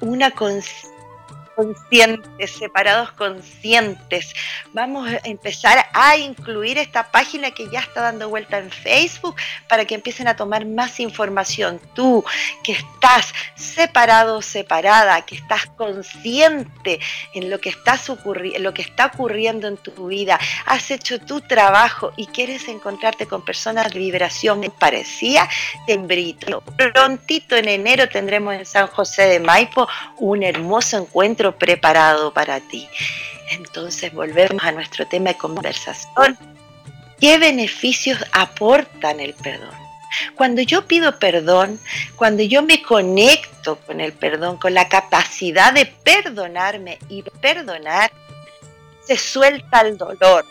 una 0.00 0.30
conciencia 0.30 0.95
conscientes, 1.56 2.52
separados 2.52 3.10
conscientes. 3.12 4.34
Vamos 4.72 5.08
a 5.08 5.20
empezar 5.24 5.86
a 5.92 6.16
incluir 6.16 6.78
esta 6.78 7.10
página 7.10 7.50
que 7.50 7.68
ya 7.70 7.80
está 7.80 8.02
dando 8.02 8.28
vuelta 8.28 8.58
en 8.58 8.70
Facebook 8.70 9.34
para 9.68 9.84
que 9.84 9.96
empiecen 9.96 10.28
a 10.28 10.36
tomar 10.36 10.64
más 10.66 11.00
información. 11.00 11.80
Tú 11.94 12.24
que 12.62 12.72
estás 12.72 13.32
separado 13.56 14.42
separada, 14.42 15.22
que 15.22 15.34
estás 15.34 15.66
consciente 15.76 17.00
en 17.34 17.50
lo 17.50 17.58
que, 17.58 17.74
lo 18.60 18.74
que 18.74 18.82
está 18.82 19.06
ocurriendo 19.06 19.66
en 19.66 19.76
tu 19.76 20.06
vida, 20.06 20.38
has 20.66 20.90
hecho 20.90 21.18
tu 21.18 21.40
trabajo 21.40 22.12
y 22.16 22.26
quieres 22.26 22.68
encontrarte 22.68 23.26
con 23.26 23.44
personas 23.44 23.90
de 23.92 23.98
vibración 23.98 24.62
parecida, 24.78 25.48
te. 25.86 25.96
Prontito 26.76 27.56
en 27.56 27.68
enero 27.68 28.08
tendremos 28.08 28.54
en 28.54 28.66
San 28.66 28.86
José 28.88 29.22
de 29.22 29.40
Maipo 29.40 29.88
un 30.18 30.42
hermoso 30.42 30.98
encuentro 30.98 31.45
preparado 31.52 32.32
para 32.32 32.60
ti. 32.60 32.88
Entonces 33.50 34.12
volvemos 34.12 34.62
a 34.64 34.72
nuestro 34.72 35.06
tema 35.06 35.30
de 35.30 35.38
conversación. 35.38 36.36
¿Qué 37.20 37.38
beneficios 37.38 38.18
aportan 38.32 39.20
el 39.20 39.34
perdón? 39.34 39.74
Cuando 40.34 40.62
yo 40.62 40.86
pido 40.86 41.18
perdón, 41.18 41.78
cuando 42.16 42.42
yo 42.42 42.62
me 42.62 42.82
conecto 42.82 43.76
con 43.86 44.00
el 44.00 44.12
perdón, 44.12 44.56
con 44.56 44.74
la 44.74 44.88
capacidad 44.88 45.72
de 45.72 45.86
perdonarme 45.86 46.98
y 47.08 47.22
perdonar, 47.22 48.10
se 49.06 49.16
suelta 49.16 49.82
el 49.82 49.96
dolor, 49.96 50.44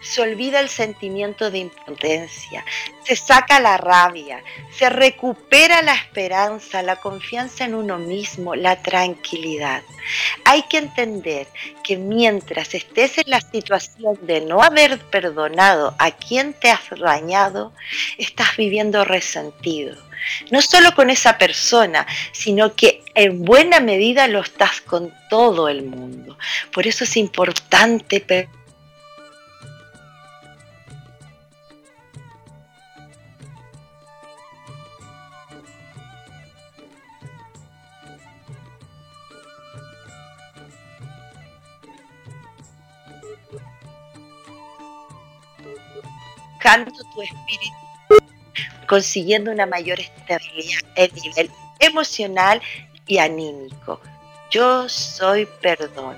se 0.00 0.22
olvida 0.22 0.60
el 0.60 0.68
sentimiento 0.68 1.50
de 1.50 1.58
impotencia, 1.58 2.64
se 3.04 3.16
saca 3.16 3.60
la 3.60 3.76
rabia, 3.76 4.42
se 4.72 4.88
recupera 4.88 5.82
la 5.82 5.94
esperanza, 5.94 6.82
la 6.82 6.96
confianza 6.96 7.64
en 7.64 7.74
uno 7.74 7.98
mismo, 7.98 8.54
la 8.54 8.82
tranquilidad. 8.82 9.82
Hay 10.44 10.62
que 10.62 10.78
entender 10.78 11.46
que 11.84 11.96
mientras 11.96 12.74
estés 12.74 13.18
en 13.18 13.30
la 13.30 13.40
situación 13.40 14.18
de 14.22 14.40
no 14.40 14.62
haber 14.62 14.98
perdonado 14.98 15.94
a 15.98 16.10
quien 16.10 16.54
te 16.54 16.70
has 16.70 16.88
dañado, 16.98 17.72
estás 18.18 18.56
viviendo 18.56 19.04
resentido. 19.04 19.96
No 20.50 20.60
solo 20.60 20.94
con 20.94 21.10
esa 21.10 21.38
persona, 21.38 22.06
sino 22.32 22.74
que 22.74 23.02
en 23.14 23.42
buena 23.42 23.80
medida 23.80 24.28
lo 24.28 24.40
estás 24.40 24.80
con 24.80 25.12
todo 25.28 25.68
el 25.68 25.82
mundo. 25.82 26.36
Por 26.72 26.86
eso 26.86 27.04
es 27.04 27.16
importante 27.16 28.20
canto 46.60 47.02
tu 47.14 47.22
espíritu, 47.22 47.76
consiguiendo 48.86 49.50
una 49.50 49.66
mayor 49.66 49.98
estabilidad 49.98 50.80
en 50.94 51.14
nivel 51.14 51.50
emocional 51.78 52.60
y 53.06 53.18
anímico. 53.18 54.00
Yo 54.50 54.88
soy 54.88 55.48
perdón. 55.60 56.16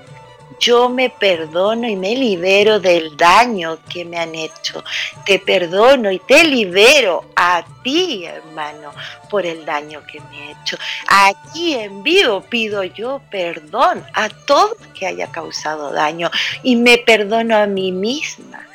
Yo 0.59 0.87
me 0.87 1.09
perdono 1.09 1.87
y 1.87 1.95
me 1.95 2.15
libero 2.15 2.79
del 2.79 3.17
daño 3.17 3.79
que 3.91 4.05
me 4.05 4.17
han 4.17 4.35
hecho. 4.35 4.83
Te 5.25 5.39
perdono 5.39 6.11
y 6.11 6.19
te 6.19 6.43
libero 6.43 7.25
a 7.35 7.65
ti, 7.83 8.25
hermano, 8.25 8.91
por 9.29 9.45
el 9.45 9.65
daño 9.65 10.03
que 10.05 10.21
me 10.21 10.37
he 10.37 10.51
hecho. 10.51 10.77
Aquí 11.07 11.73
en 11.73 12.03
vivo 12.03 12.41
pido 12.41 12.83
yo 12.83 13.21
perdón 13.31 14.05
a 14.13 14.29
todo 14.29 14.77
que 14.93 15.07
haya 15.07 15.31
causado 15.31 15.91
daño 15.91 16.29
y 16.61 16.75
me 16.75 16.97
perdono 16.99 17.57
a 17.57 17.65
mí 17.65 17.91
misma 17.91 18.67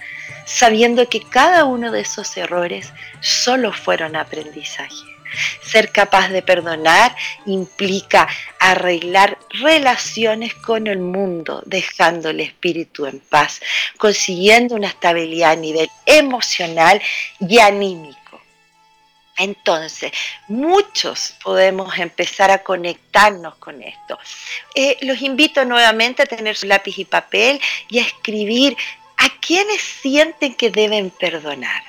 sabiendo 0.48 1.08
que 1.08 1.20
cada 1.20 1.66
uno 1.66 1.92
de 1.92 2.00
esos 2.00 2.36
errores 2.38 2.92
solo 3.20 3.72
fueron 3.72 4.16
aprendizaje. 4.16 4.96
Ser 5.62 5.92
capaz 5.92 6.28
de 6.28 6.40
perdonar 6.40 7.14
implica 7.44 8.26
arreglar 8.58 9.38
relaciones 9.50 10.54
con 10.54 10.86
el 10.86 11.00
mundo, 11.00 11.62
dejando 11.66 12.30
el 12.30 12.40
espíritu 12.40 13.04
en 13.04 13.20
paz, 13.20 13.60
consiguiendo 13.98 14.74
una 14.74 14.88
estabilidad 14.88 15.50
a 15.52 15.56
nivel 15.56 15.90
emocional 16.06 17.02
y 17.40 17.58
anímico. 17.58 18.18
Entonces, 19.36 20.12
muchos 20.48 21.34
podemos 21.44 21.96
empezar 21.98 22.50
a 22.50 22.64
conectarnos 22.64 23.56
con 23.56 23.82
esto. 23.82 24.18
Eh, 24.74 24.96
los 25.02 25.20
invito 25.20 25.64
nuevamente 25.66 26.22
a 26.22 26.26
tener 26.26 26.56
su 26.56 26.66
lápiz 26.66 26.98
y 26.98 27.04
papel 27.04 27.60
y 27.90 27.98
a 27.98 28.02
escribir 28.02 28.76
¿A 29.28 29.40
quiénes 29.40 29.82
sienten 29.82 30.54
que 30.54 30.70
deben 30.70 31.10
perdonar? 31.10 31.82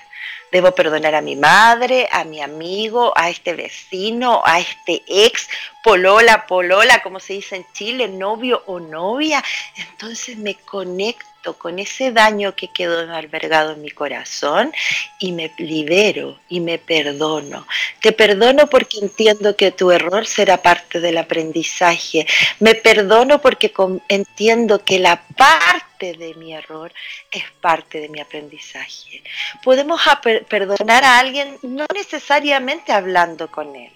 Debo 0.51 0.75
perdonar 0.75 1.15
a 1.15 1.21
mi 1.21 1.37
madre, 1.37 2.09
a 2.11 2.25
mi 2.25 2.41
amigo, 2.41 3.13
a 3.15 3.29
este 3.29 3.53
vecino, 3.53 4.41
a 4.43 4.59
este 4.59 5.03
ex, 5.07 5.47
polola, 5.81 6.45
polola, 6.47 7.01
como 7.01 7.21
se 7.21 7.33
dice 7.33 7.55
en 7.55 7.65
Chile, 7.71 8.09
novio 8.09 8.61
o 8.65 8.81
novia. 8.81 9.41
Entonces 9.77 10.35
me 10.37 10.55
conecto 10.55 11.28
con 11.57 11.79
ese 11.79 12.11
daño 12.11 12.55
que 12.55 12.67
quedó 12.67 12.99
albergado 13.13 13.73
en 13.73 13.81
mi 13.81 13.89
corazón 13.89 14.71
y 15.19 15.31
me 15.31 15.51
libero 15.57 16.39
y 16.49 16.59
me 16.59 16.77
perdono. 16.77 17.65
Te 18.01 18.11
perdono 18.11 18.67
porque 18.67 18.99
entiendo 18.99 19.55
que 19.55 19.71
tu 19.71 19.91
error 19.91 20.25
será 20.25 20.61
parte 20.61 20.99
del 20.99 21.17
aprendizaje. 21.17 22.27
Me 22.59 22.75
perdono 22.75 23.41
porque 23.41 23.71
entiendo 24.09 24.83
que 24.83 24.99
la 24.99 25.21
parte 25.21 26.13
de 26.13 26.33
mi 26.35 26.53
error 26.53 26.91
es 27.31 27.43
parte 27.61 27.99
de 27.99 28.09
mi 28.09 28.19
aprendizaje. 28.19 29.23
Podemos 29.63 30.01
perdonar 30.47 31.03
a 31.03 31.19
alguien 31.19 31.57
no 31.61 31.85
necesariamente 31.93 32.91
hablando 32.91 33.49
con 33.49 33.75
él 33.75 33.91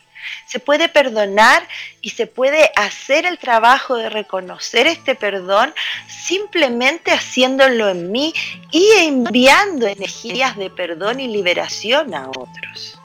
se 0.46 0.60
puede 0.60 0.90
perdonar 0.90 1.68
y 2.02 2.12
se 2.12 2.28
puede 2.28 2.72
hacer 2.76 3.26
el 3.26 3.38
trabajo 3.38 3.96
de 3.96 4.10
reconocer 4.10 4.88
este 4.88 5.16
perdón 5.16 5.74
simplemente 6.08 7.12
haciéndolo 7.12 7.90
en 7.90 8.12
mí 8.12 8.34
y 8.72 8.88
enviando 9.00 9.88
energías 9.88 10.58
de 10.58 10.70
perdón 10.70 11.20
y 11.20 11.28
liberación 11.28 12.14
a 12.14 12.30
otros. 12.30 13.00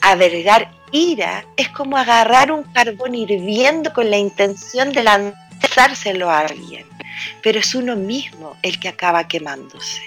Avergar 0.00 0.70
ira 0.92 1.44
es 1.56 1.68
como 1.70 1.96
agarrar 1.96 2.52
un 2.52 2.62
carbón 2.62 3.14
hirviendo 3.14 3.92
con 3.92 4.10
la 4.10 4.18
intención 4.18 4.92
de 4.92 5.02
lanzárselo 5.02 6.30
a 6.30 6.40
alguien, 6.40 6.86
pero 7.42 7.58
es 7.58 7.74
uno 7.74 7.96
mismo 7.96 8.56
el 8.62 8.78
que 8.78 8.88
acaba 8.88 9.26
quemándose. 9.26 10.02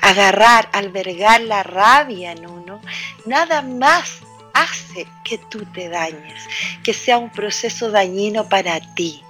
Agarrar, 0.00 0.68
albergar 0.72 1.42
la 1.42 1.62
rabia 1.62 2.32
en 2.32 2.46
uno, 2.46 2.80
nada 3.26 3.62
más 3.62 4.20
hace 4.62 5.06
que 5.24 5.38
tú 5.38 5.64
te 5.66 5.88
dañes, 5.88 6.42
que 6.82 6.92
sea 6.92 7.18
un 7.18 7.30
proceso 7.30 7.90
dañino 7.90 8.48
para 8.48 8.80
ti. 8.94 9.22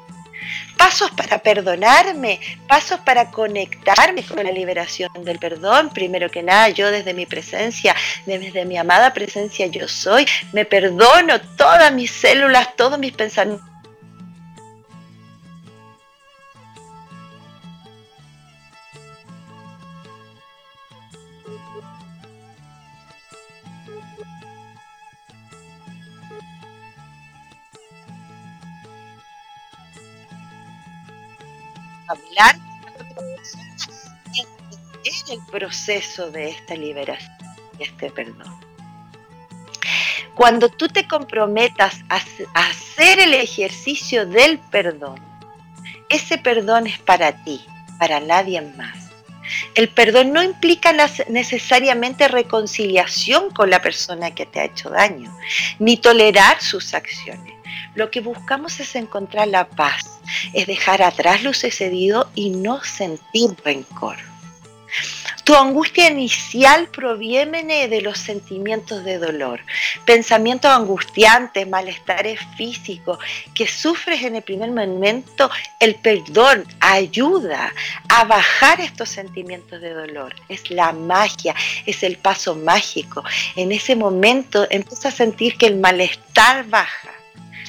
Pasos 0.76 1.10
para 1.12 1.38
perdonarme, 1.38 2.38
pasos 2.68 3.00
para 3.00 3.30
conectarme 3.30 4.22
con 4.22 4.44
la 4.44 4.52
liberación 4.52 5.10
del 5.24 5.38
perdón. 5.38 5.90
Primero 5.90 6.30
que 6.30 6.42
nada, 6.42 6.68
yo 6.68 6.90
desde 6.90 7.14
mi 7.14 7.26
presencia, 7.26 7.96
desde 8.26 8.64
mi 8.64 8.76
amada 8.76 9.12
presencia 9.12 9.66
yo 9.66 9.88
soy, 9.88 10.26
me 10.52 10.64
perdono 10.64 11.40
todas 11.56 11.92
mis 11.92 12.10
células, 12.10 12.76
todos 12.76 12.98
mis 12.98 13.12
pensamientos 13.12 13.75
hablar 32.08 32.56
entender 34.36 35.12
el 35.30 35.40
proceso 35.50 36.30
de 36.30 36.50
esta 36.50 36.74
liberación 36.74 37.32
y 37.78 37.84
este 37.84 38.10
perdón. 38.10 38.60
Cuando 40.34 40.68
tú 40.68 40.88
te 40.88 41.08
comprometas 41.08 42.00
a, 42.08 42.20
hacer 42.54 43.20
el 43.20 43.34
ejercicio 43.34 44.26
del 44.26 44.58
perdón, 44.58 45.18
ese 46.10 46.38
perdón 46.38 46.86
es 46.86 46.98
para 46.98 47.42
ti, 47.44 47.64
para 47.98 48.20
nadie 48.20 48.60
más. 48.60 49.06
El 49.74 49.88
perdón 49.88 50.32
no 50.32 50.42
implica 50.42 50.92
necesariamente 51.28 52.28
reconciliación 52.28 53.50
con 53.50 53.70
la 53.70 53.80
persona 53.80 54.34
que 54.34 54.44
te 54.44 54.60
ha 54.60 54.64
hecho 54.64 54.90
daño, 54.90 55.34
ni 55.78 55.96
tolerar 55.96 56.60
sus 56.60 56.94
acciones. 56.94 57.54
Lo 57.94 58.10
que 58.10 58.20
buscamos 58.20 58.78
es 58.80 58.94
encontrar 58.96 59.48
la 59.48 59.68
paz, 59.68 60.15
es 60.52 60.66
dejar 60.66 61.02
atrás 61.02 61.42
lo 61.42 61.52
sucedido 61.54 62.30
y 62.34 62.50
no 62.50 62.82
sentir 62.82 63.50
rencor. 63.64 64.16
Tu 65.46 65.54
angustia 65.54 66.10
inicial 66.10 66.88
proviene 66.88 67.86
de 67.86 68.00
los 68.00 68.18
sentimientos 68.18 69.04
de 69.04 69.18
dolor, 69.18 69.60
pensamientos 70.04 70.72
angustiantes, 70.72 71.68
malestares 71.68 72.40
físicos 72.56 73.20
que 73.54 73.68
sufres 73.68 74.24
en 74.24 74.34
el 74.34 74.42
primer 74.42 74.72
momento. 74.72 75.48
El 75.78 75.94
perdón 75.94 76.66
ayuda 76.80 77.72
a 78.08 78.24
bajar 78.24 78.80
estos 78.80 79.08
sentimientos 79.08 79.80
de 79.80 79.94
dolor. 79.94 80.34
Es 80.48 80.68
la 80.72 80.90
magia, 80.90 81.54
es 81.86 82.02
el 82.02 82.16
paso 82.16 82.56
mágico. 82.56 83.22
En 83.54 83.70
ese 83.70 83.94
momento 83.94 84.66
empiezas 84.68 85.06
a 85.06 85.16
sentir 85.16 85.56
que 85.56 85.66
el 85.66 85.76
malestar 85.76 86.66
baja 86.66 87.15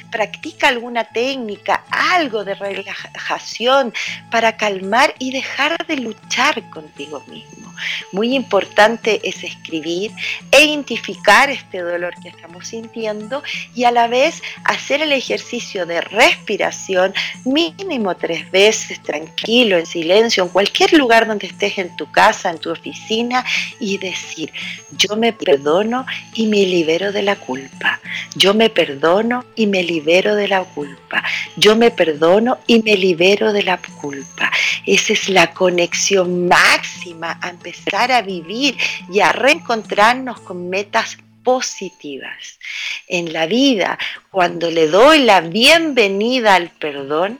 practica 0.06 0.68
alguna 0.68 1.04
técnica, 1.04 1.84
algo 1.90 2.44
de 2.44 2.56
relajación 2.56 3.94
para 4.30 4.58
calmar 4.58 5.14
y 5.20 5.32
dejar 5.32 5.78
de 5.88 5.98
luchar 5.98 6.70
contigo 6.70 7.24
mismo. 7.28 7.67
Muy 8.12 8.36
importante 8.36 9.20
es 9.24 9.44
escribir 9.44 10.12
e 10.52 10.66
identificar 10.66 11.50
este 11.50 11.80
dolor 11.80 12.14
que 12.22 12.30
estamos 12.30 12.68
sintiendo 12.68 13.44
y 13.76 13.84
a 13.84 13.92
la 13.92 14.08
vez 14.08 14.42
hacer 14.64 15.02
el 15.02 15.12
ejercicio 15.12 15.86
de 15.86 16.02
respiración 16.02 17.14
mínimo 17.46 18.16
tres 18.16 18.50
veces, 18.52 19.02
tranquilo, 19.02 19.78
en 19.78 19.86
silencio, 19.86 20.44
en 20.44 20.50
cualquier 20.50 20.94
lugar 20.94 21.28
donde 21.28 21.48
estés, 21.48 21.78
en 21.78 21.96
tu 21.96 22.10
casa, 22.12 22.50
en 22.50 22.58
tu 22.58 22.72
oficina, 22.72 23.46
y 23.80 23.98
decir, 23.98 24.52
yo 24.92 25.16
me 25.16 25.34
perdono 25.34 26.06
y 26.34 26.48
me 26.48 26.66
libero 26.66 27.12
de 27.12 27.24
la 27.24 27.36
culpa. 27.36 28.00
Yo 28.36 28.54
me 28.54 28.70
perdono 28.70 29.46
y 29.56 29.68
me 29.68 29.84
libero 29.84 30.36
de 30.36 30.48
la 30.48 30.64
culpa. 30.64 31.24
Yo 31.56 31.76
me 31.76 31.92
perdono 31.92 32.60
y 32.68 32.82
me 32.82 32.96
libero 32.96 33.54
de 33.54 33.64
la 33.64 33.78
culpa. 34.02 34.52
Esa 34.86 35.14
es 35.14 35.30
la 35.30 35.54
conexión 35.54 36.48
máxima 36.48 37.38
a 37.42 37.50
empezar 37.68 38.12
a 38.12 38.22
vivir 38.22 38.78
y 39.12 39.20
a 39.20 39.32
reencontrarnos 39.32 40.40
con 40.42 40.70
metas 40.70 41.18
positivas. 41.44 42.60
En 43.08 43.34
la 43.34 43.46
vida, 43.46 43.98
cuando 44.32 44.70
le 44.72 44.88
doy 44.88 45.20
la 45.20 45.42
bienvenida 45.42 46.56
al 46.56 46.70
perdón, 46.70 47.40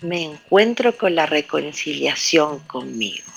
me 0.00 0.24
encuentro 0.24 0.96
con 0.96 1.14
la 1.14 1.26
reconciliación 1.26 2.60
conmigo. 2.60 3.33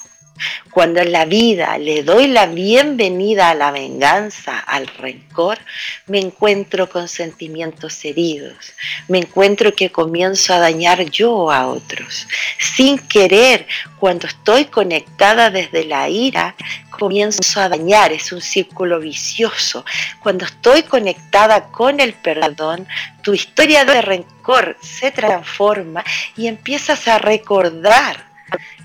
Cuando 0.72 1.00
en 1.00 1.12
la 1.12 1.26
vida 1.26 1.78
le 1.78 2.04
doy 2.04 2.28
la 2.28 2.46
bienvenida 2.46 3.50
a 3.50 3.56
la 3.56 3.72
venganza, 3.72 4.60
al 4.60 4.88
rencor, 4.88 5.58
me 6.06 6.20
encuentro 6.20 6.90
con 6.90 7.08
sentimientos 7.08 8.04
heridos, 8.06 8.74
me 9.08 9.20
encuentro 9.20 9.74
que 9.74 9.92
comienzo 9.92 10.54
a 10.54 10.60
dañar 10.60 11.10
yo 11.10 11.52
a 11.52 11.68
otros. 11.68 12.28
Sin 12.60 12.98
querer, 13.00 13.68
cuando 14.00 14.28
estoy 14.28 14.66
conectada 14.66 15.50
desde 15.50 15.86
la 15.86 16.10
ira, 16.10 16.56
comienzo 16.98 17.62
a 17.62 17.70
dañar, 17.70 18.12
es 18.12 18.32
un 18.32 18.42
círculo 18.42 19.00
vicioso. 19.00 19.86
Cuando 20.22 20.46
estoy 20.46 20.84
conectada 20.84 21.70
con 21.72 22.00
el 22.00 22.14
perdón, 22.14 22.88
tu 23.22 23.34
historia 23.34 23.86
de 23.86 24.02
rencor 24.02 24.78
se 24.82 25.12
transforma 25.12 26.04
y 26.36 26.48
empiezas 26.48 27.08
a 27.08 27.20
recordar 27.20 28.26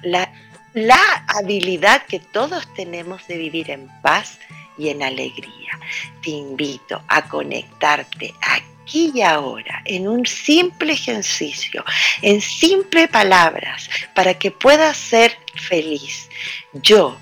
la 0.03 0.31
la 0.75 1.25
habilidad 1.29 2.07
que 2.07 2.21
todos 2.21 2.73
tenemos 2.75 3.27
de 3.27 3.37
vivir 3.37 3.71
en 3.71 3.89
paz 4.03 4.39
y 4.79 4.89
en 4.89 5.03
alegría. 5.03 5.79
Te 6.23 6.31
invito 6.31 7.03
a 7.09 7.29
conectarte 7.29 8.35
aquí 8.41 9.13
y 9.15 9.23
ahora 9.23 9.83
en 9.85 10.09
un 10.09 10.27
simple 10.27 10.95
ejercicio, 10.95 11.85
en 12.23 12.41
simples 12.41 13.09
palabras, 13.09 13.89
para 14.15 14.35
que 14.35 14.51
puedas 14.51 14.97
ser 14.97 15.37
feliz. 15.55 16.29
Yo 16.73 17.17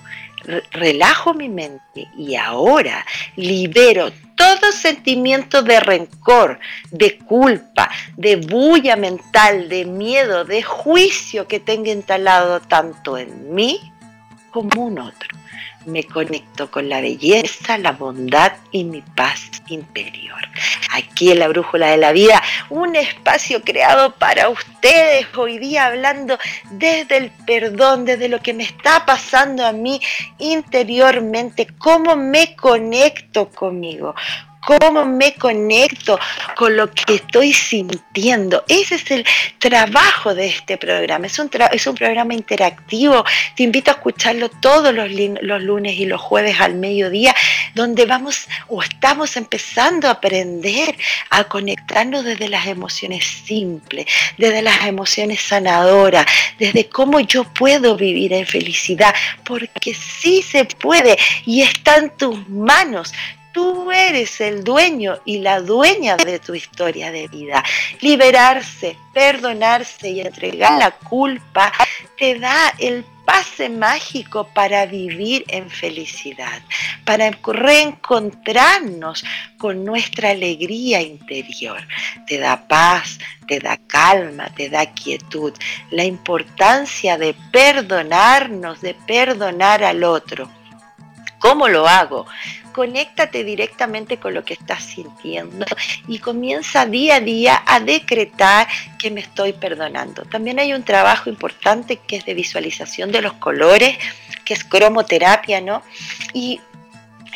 relajo 0.71 1.35
mi 1.35 1.49
mente 1.49 2.09
y 2.17 2.35
ahora 2.37 3.05
libero 3.37 4.11
todo 4.35 4.73
sentimiento 4.73 5.63
de 5.63 5.81
rencor, 5.81 6.59
de 6.91 7.19
culpa, 7.19 7.91
de 8.17 8.37
bulla 8.37 8.97
mental, 8.97 9.69
de 9.69 9.85
miedo, 9.85 10.45
de 10.45 10.63
juicio 10.63 11.47
que 11.47 11.61
tenga 11.61 11.93
instalado 11.93 12.61
tanto 12.61 13.19
en 13.19 13.55
mí 13.55 13.81
como 14.51 14.89
en 14.89 14.99
otro 14.99 15.29
me 15.87 16.05
conecto 16.05 16.71
con 16.71 16.89
la 16.89 17.01
belleza, 17.01 17.79
la 17.79 17.93
bondad 17.93 18.53
y 18.71 18.85
mi 18.85 19.03
paz 19.03 19.51
interior. 19.69 20.41
Aquí 20.93 21.33
en 21.33 21.39
la 21.39 21.49
Brújula 21.49 21.89
de 21.89 21.97
la 21.97 22.13
Vida, 22.13 22.43
un 22.69 22.97
espacio 22.97 23.63
creado 23.63 24.15
para 24.17 24.49
ustedes, 24.49 25.27
hoy 25.37 25.59
día 25.59 25.87
hablando 25.87 26.39
desde 26.71 27.17
el 27.17 27.31
perdón, 27.47 28.05
desde 28.05 28.29
lo 28.29 28.41
que 28.41 28.55
me 28.55 28.65
está 28.65 29.07
pasando 29.07 29.65
a 29.65 29.73
mí 29.73 30.01
interiormente, 30.39 31.69
cómo 31.79 32.17
me 32.17 32.55
conecto 32.57 33.49
conmigo, 33.49 34.15
cómo 34.61 35.05
me 35.05 35.35
conecto 35.35 36.19
con 36.57 36.77
lo 36.77 36.91
que 36.91 37.17
estoy 37.17 37.53
sintiendo. 37.53 38.65
Ese 38.69 38.97
es 38.97 39.11
el 39.11 39.27
trabajo 39.59 40.35
de 40.35 40.47
este 40.47 40.77
programa. 40.77 41.27
Es 41.27 41.39
un, 41.39 41.51
es 41.73 41.87
un 41.87 41.95
programa 41.95 42.35
interactivo. 42.35 43.25
Te 43.57 43.63
invito 43.63 43.91
a 43.91 43.95
escucharlo 43.95 44.49
todos 44.49 44.95
los, 44.95 45.11
los 45.11 45.63
lunes 45.63 45.97
y 45.97 46.07
los 46.07 46.21
jueves 46.21 46.61
al 46.61 46.75
mediodía, 46.75 47.35
donde 47.75 48.07
vamos 48.07 48.49
o 48.69 48.83
estamos 48.83 49.37
empezando 49.37 50.09
a 50.09 50.13
aprender 50.13 50.97
a 51.31 51.45
conectarnos 51.45 52.25
desde 52.25 52.49
las 52.49 52.67
emociones 52.67 53.25
simples, 53.25 54.07
desde 54.37 54.63
las 54.63 54.87
emociones 54.87 55.41
sanadoras, 55.41 56.27
desde 56.59 56.89
cómo 56.89 57.21
yo 57.21 57.45
puedo 57.45 57.97
vivir 57.97 58.33
en 58.33 58.47
felicidad, 58.47 59.15
porque 59.45 59.95
sí 59.95 60.43
se 60.43 60.65
puede 60.65 61.17
y 61.47 61.63
está 61.63 61.97
en 61.97 62.11
tus 62.11 62.49
manos. 62.49 63.13
Tú 63.53 63.91
eres 63.91 64.41
el 64.41 64.63
dueño 64.63 65.19
y 65.25 65.39
la 65.39 65.61
dueña 65.61 66.17
de 66.17 66.39
tu 66.39 66.55
historia 66.55 67.11
de 67.11 67.27
vida. 67.29 67.65
Liberarse, 68.01 68.97
perdonarse 69.13 70.11
y 70.11 70.21
entregar 70.21 70.79
la 70.79 70.93
culpa 70.93 71.73
te 72.17 72.39
da 72.39 72.73
el 72.79 73.05
pase 73.25 73.69
mágico 73.69 74.49
para 74.55 74.87
vivir 74.87 75.45
en 75.49 75.71
felicidad, 75.71 76.63
para 77.05 77.31
reencontrarnos 77.31 79.25
con 79.59 79.85
nuestra 79.85 80.31
alegría 80.31 81.01
interior. 81.01 81.81
Te 82.27 82.39
da 82.39 82.67
paz, 82.67 83.19
te 83.47 83.61
da 83.61 83.79
calma, 83.87 84.49
te 84.57 84.69
da 84.69 84.87
quietud. 84.87 85.53
La 85.91 86.05
importancia 86.05 87.19
de 87.19 87.35
perdonarnos, 87.53 88.81
de 88.81 88.95
perdonar 88.95 89.85
al 89.85 90.03
otro. 90.03 90.51
¿Cómo 91.39 91.69
lo 91.69 91.89
hago? 91.89 92.27
Conéctate 92.73 93.45
directamente 93.45 94.19
con 94.19 94.35
lo 94.35 94.45
que 94.45 94.55
estás 94.55 94.83
sintiendo 94.83 95.67
y 96.09 96.19
comienza 96.19 96.87
día 96.87 97.17
a 97.17 97.21
día 97.21 97.63
a 97.67 97.81
decretar 97.81 98.67
que 98.99 99.11
me 99.11 99.21
estoy 99.21 99.53
perdonando. 99.53 100.23
También 100.23 100.59
hay 100.59 100.73
un 100.73 100.83
trabajo 100.83 101.31
importante 101.31 101.97
que 101.97 102.17
es 102.17 102.25
de 102.25 102.35
visualización 102.35 103.13
de 103.13 103.23
los 103.23 103.35
colores, 103.35 103.99
que 104.45 104.55
es 104.55 104.65
cromoterapia, 104.65 105.61
¿no? 105.61 105.83
Y 106.33 106.61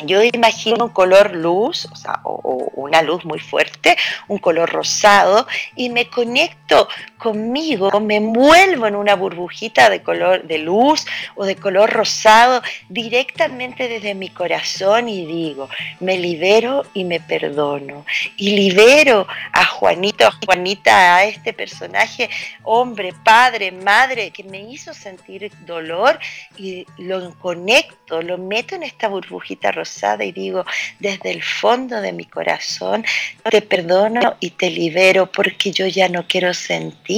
yo 0.03 0.21
imagino 0.23 0.85
un 0.85 0.91
color 0.91 1.35
luz, 1.35 1.87
o 1.91 1.95
sea, 1.95 2.19
o, 2.23 2.69
una 2.75 3.01
luz 3.01 3.23
muy 3.23 3.39
fuerte, 3.39 3.97
un 4.27 4.37
color 4.37 4.69
rosado, 4.69 5.47
y 5.75 5.89
me 5.89 6.09
conecto 6.09 6.87
conmigo, 7.17 7.99
me 7.99 8.17
envuelvo 8.17 8.87
en 8.87 8.95
una 8.95 9.15
burbujita 9.15 9.89
de 9.89 10.01
color 10.01 10.43
de 10.43 10.57
luz 10.57 11.05
o 11.35 11.45
de 11.45 11.55
color 11.55 11.89
rosado 11.89 12.61
directamente 12.89 13.87
desde 13.87 14.15
mi 14.15 14.29
corazón 14.29 15.09
y 15.09 15.25
digo, 15.25 15.69
me 15.99 16.17
libero 16.17 16.85
y 16.93 17.03
me 17.03 17.19
perdono. 17.19 18.05
Y 18.37 18.55
libero 18.55 19.27
a 19.53 19.65
Juanito, 19.65 20.27
a 20.27 20.31
Juanita, 20.45 21.17
a 21.17 21.25
este 21.25 21.53
personaje, 21.53 22.29
hombre, 22.63 23.13
padre, 23.23 23.71
madre, 23.71 24.31
que 24.31 24.43
me 24.43 24.61
hizo 24.61 24.93
sentir 24.93 25.51
dolor 25.65 26.19
y 26.57 26.85
lo 26.97 27.33
conecto, 27.35 28.21
lo 28.21 28.37
meto 28.37 28.75
en 28.75 28.83
esta 28.83 29.07
burbujita 29.07 29.71
rosada 29.71 30.23
y 30.23 30.31
digo, 30.31 30.65
desde 30.99 31.31
el 31.31 31.41
fondo 31.41 32.01
de 32.01 32.11
mi 32.11 32.25
corazón, 32.25 33.05
te 33.49 33.61
perdono 33.61 34.35
y 34.39 34.51
te 34.51 34.69
libero 34.69 35.31
porque 35.31 35.71
yo 35.71 35.87
ya 35.87 36.09
no 36.09 36.27
quiero 36.27 36.53
sentir 36.53 37.14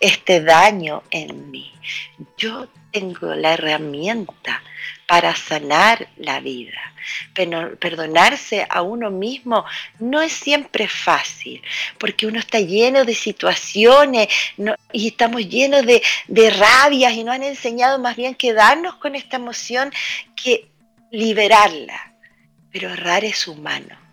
este 0.00 0.40
daño 0.40 1.02
en 1.10 1.50
mí. 1.50 1.72
Yo 2.36 2.68
tengo 2.92 3.34
la 3.34 3.54
herramienta 3.54 4.62
para 5.06 5.34
sanar 5.34 6.08
la 6.16 6.40
vida. 6.40 6.92
Pero 7.32 7.76
perdonarse 7.78 8.66
a 8.68 8.82
uno 8.82 9.10
mismo 9.10 9.64
no 9.98 10.20
es 10.20 10.32
siempre 10.32 10.86
fácil, 10.86 11.62
porque 11.98 12.26
uno 12.26 12.38
está 12.38 12.60
lleno 12.60 13.04
de 13.04 13.14
situaciones 13.14 14.28
y 14.92 15.08
estamos 15.08 15.48
llenos 15.48 15.86
de, 15.86 16.02
de 16.26 16.50
rabias 16.50 17.14
y 17.14 17.24
nos 17.24 17.36
han 17.36 17.44
enseñado 17.44 17.98
más 17.98 18.16
bien 18.16 18.34
quedarnos 18.34 18.96
con 18.96 19.14
esta 19.14 19.36
emoción 19.36 19.90
que 20.36 20.68
liberarla. 21.10 22.12
Pero 22.70 22.90
errar 22.90 23.24
es 23.24 23.48
humano. 23.48 24.07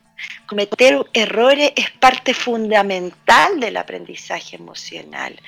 Cometer 0.47 1.06
errores 1.13 1.73
es 1.75 1.91
parte 1.91 2.34
fundamental 2.34 3.60
del 3.60 3.78
aprendizaje 3.78 4.56
emocional. 4.56 5.39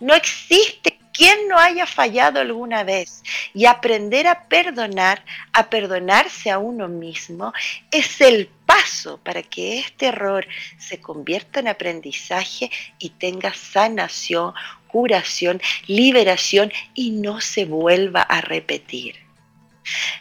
No 0.00 0.14
existe 0.14 0.98
quien 1.14 1.48
no 1.48 1.58
haya 1.58 1.86
fallado 1.86 2.40
alguna 2.40 2.82
vez 2.82 3.22
y 3.54 3.66
aprender 3.66 4.26
a 4.26 4.48
perdonar, 4.48 5.24
a 5.52 5.70
perdonarse 5.70 6.50
a 6.50 6.58
uno 6.58 6.88
mismo, 6.88 7.52
es 7.90 8.20
el 8.20 8.48
paso 8.66 9.18
para 9.22 9.42
que 9.42 9.78
este 9.78 10.06
error 10.06 10.46
se 10.78 11.00
convierta 11.00 11.60
en 11.60 11.68
aprendizaje 11.68 12.70
y 12.98 13.10
tenga 13.10 13.54
sanación, 13.54 14.54
curación, 14.88 15.60
liberación 15.86 16.72
y 16.94 17.12
no 17.12 17.40
se 17.40 17.64
vuelva 17.64 18.22
a 18.22 18.40
repetir. 18.40 19.23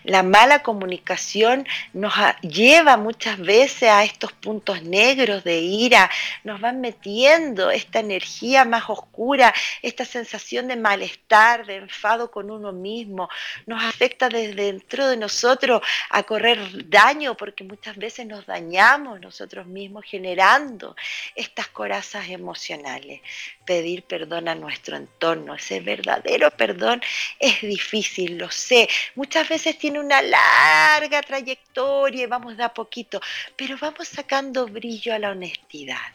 La 0.04 0.23
mala 0.23 0.63
comunicación 0.63 1.65
nos 1.93 2.13
lleva 2.41 2.97
muchas 2.97 3.39
veces 3.39 3.89
a 3.89 4.04
estos 4.04 4.32
puntos 4.34 4.84
negros 4.84 5.43
de 5.43 5.60
ira, 5.60 6.10
nos 6.43 6.60
van 6.60 6.82
metiendo 6.82 7.71
esta 7.71 7.99
energía 7.99 8.65
más 8.65 8.89
oscura, 8.89 9.54
esta 9.82 10.06
sensación 10.06 10.67
de 10.67 10.76
malestar, 10.76 11.65
de 11.65 11.78
enfado 11.78 12.32
con 12.32 12.52
uno 12.52 12.71
mismo, 12.71 13.30
nos 13.65 13.84
afecta 13.84 14.30
desde 14.30 14.54
dentro 14.54 15.08
de 15.08 15.17
nosotros 15.17 15.82
a 16.10 16.23
correr 16.23 16.89
daño 16.89 17.36
porque 17.36 17.63
muchas 17.63 17.95
veces 17.97 18.26
nos 18.28 18.45
dañamos 18.45 19.19
nosotros 19.19 19.65
mismos 19.65 20.06
generando 20.06 20.95
estas 21.36 21.67
corazas 21.67 22.30
emocionales. 22.30 23.21
Pedir 23.65 24.04
perdón 24.04 24.47
a 24.47 24.56
nuestro 24.56 24.97
entorno, 24.97 25.56
ese 25.56 25.80
verdadero 25.80 26.52
perdón 26.52 27.02
es 27.39 27.62
difícil, 27.62 28.38
lo 28.38 28.52
sé. 28.52 28.89
Muchas 29.15 29.47
veces 29.47 29.78
tiene 29.78 29.99
una 29.99 30.21
larga 30.21 31.21
trayectoria 31.21 32.23
y 32.23 32.28
vamos 32.28 32.58
de 32.58 32.63
a 32.63 32.73
poquito, 32.73 33.21
pero 33.56 33.78
vamos 33.80 34.08
sacando 34.08 34.67
brillo 34.67 35.13
a 35.13 35.19
la 35.19 35.32
honestidad 35.32 36.12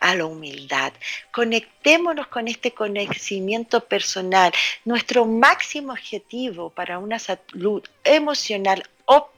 a 0.00 0.14
la 0.14 0.24
humildad. 0.24 0.92
Conectémonos 1.32 2.28
con 2.28 2.48
este 2.48 2.72
conocimiento 2.72 3.84
personal. 3.84 4.50
Nuestro 4.86 5.26
máximo 5.26 5.92
objetivo 5.92 6.70
para 6.70 6.98
una 6.98 7.18
salud 7.18 7.82
emocional 8.02 8.82
óptima 9.04 9.35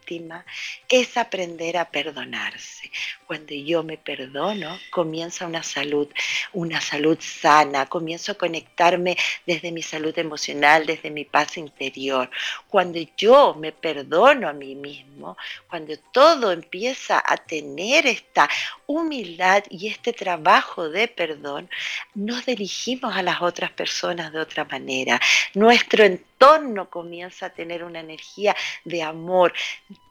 es 0.88 1.16
aprender 1.16 1.76
a 1.76 1.90
perdonarse. 1.90 2.90
Cuando 3.26 3.54
yo 3.54 3.82
me 3.82 3.98
perdono, 3.98 4.78
comienza 4.90 5.46
una 5.46 5.62
salud, 5.62 6.08
una 6.54 6.80
salud 6.80 7.18
sana, 7.20 7.86
comienzo 7.86 8.32
a 8.32 8.36
conectarme 8.36 9.16
desde 9.46 9.70
mi 9.70 9.82
salud 9.82 10.18
emocional, 10.18 10.86
desde 10.86 11.10
mi 11.10 11.24
paz 11.24 11.58
interior. 11.58 12.30
Cuando 12.68 12.98
yo 13.16 13.54
me 13.54 13.72
perdono 13.72 14.48
a 14.48 14.52
mí 14.54 14.74
mismo, 14.74 15.36
cuando 15.68 15.94
todo 16.12 16.52
empieza 16.52 17.22
a 17.24 17.36
tener 17.36 18.06
esta 18.06 18.48
humildad 18.86 19.64
y 19.68 19.88
este 19.88 20.12
trabajo 20.14 20.88
de 20.88 21.08
perdón, 21.08 21.68
nos 22.14 22.46
dirigimos 22.46 23.14
a 23.14 23.22
las 23.22 23.42
otras 23.42 23.70
personas 23.72 24.32
de 24.32 24.40
otra 24.40 24.64
manera. 24.64 25.20
Nuestro 25.54 26.04
entorno 26.04 26.88
comienza 26.88 27.46
a 27.46 27.50
tener 27.50 27.84
una 27.84 28.00
energía 28.00 28.56
de 28.84 29.02
amor. 29.02 29.52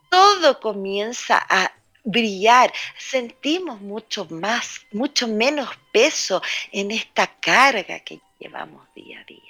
Todo 0.10 0.60
comienza 0.60 1.46
a 1.50 1.72
brillar, 2.04 2.74
sentimos 2.98 3.82
mucho 3.82 4.26
más, 4.30 4.82
mucho 4.92 5.28
menos 5.28 5.70
peso 5.92 6.42
en 6.72 6.92
esta 6.92 7.28
carga 7.28 8.00
que 8.00 8.22
llevamos 8.40 8.88
día 8.96 9.20
a 9.20 9.24
día. 9.26 9.42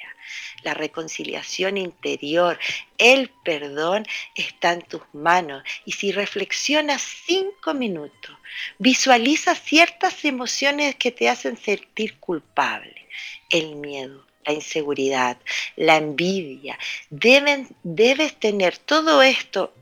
La 0.63 0.73
reconciliación 0.73 1.77
interior, 1.77 2.59
el 2.97 3.29
perdón 3.45 4.05
está 4.35 4.73
en 4.73 4.81
tus 4.81 5.01
manos. 5.13 5.63
Y 5.85 5.93
si 5.93 6.11
reflexionas 6.11 7.01
cinco 7.25 7.73
minutos, 7.73 8.35
visualiza 8.77 9.55
ciertas 9.55 10.25
emociones 10.25 10.95
que 10.95 11.11
te 11.11 11.29
hacen 11.29 11.57
sentir 11.57 12.17
culpable. 12.19 13.07
El 13.49 13.75
miedo, 13.75 14.25
la 14.45 14.53
inseguridad, 14.53 15.37
la 15.75 15.97
envidia. 15.97 16.77
Deben, 17.09 17.69
debes 17.83 18.37
tener 18.39 18.77
todo 18.77 19.21
esto 19.21 19.73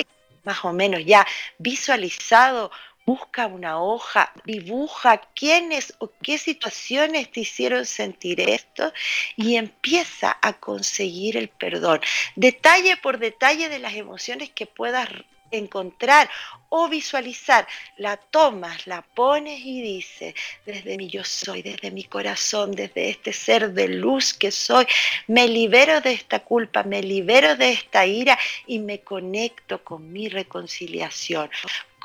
más 0.45 0.63
o 0.63 0.73
menos 0.73 1.03
ya 1.05 1.25
visualizado. 1.58 2.71
Busca 3.05 3.45
una 3.45 3.79
hoja, 3.79 4.34
dibuja 4.45 5.21
quiénes 5.36 5.93
o 5.99 6.12
qué 6.23 6.39
situaciones 6.39 7.31
te 7.31 7.41
hicieron 7.41 7.86
sentir 7.86 8.41
esto 8.41 8.91
y 9.36 9.58
empieza 9.58 10.36
a 10.41 10.53
conseguir 10.53 11.38
el 11.38 11.49
perdón. 11.49 12.01
Detalle 12.36 12.97
por 12.97 13.19
detalle 13.19 13.69
de 13.69 13.77
las 13.77 13.93
emociones 13.93 14.49
que 14.49 14.65
puedas 14.65 15.08
encontrar 15.51 16.29
o 16.69 16.89
visualizar, 16.89 17.67
la 17.97 18.17
tomas, 18.17 18.86
la 18.88 19.01
pones 19.01 19.60
y 19.63 19.81
dices, 19.81 20.36
desde 20.65 20.97
mi 20.97 21.08
yo 21.08 21.23
soy, 21.23 21.62
desde 21.62 21.91
mi 21.91 22.03
corazón, 22.03 22.71
desde 22.71 23.10
este 23.10 23.31
ser 23.31 23.71
de 23.71 23.88
luz 23.88 24.34
que 24.34 24.51
soy, 24.51 24.86
me 25.27 25.47
libero 25.47 26.01
de 26.01 26.13
esta 26.13 26.39
culpa, 26.39 26.84
me 26.84 27.01
libero 27.01 27.55
de 27.55 27.71
esta 27.71 28.05
ira 28.05 28.38
y 28.67 28.79
me 28.79 29.01
conecto 29.01 29.84
con 29.84 30.12
mi 30.12 30.29
reconciliación 30.29 31.49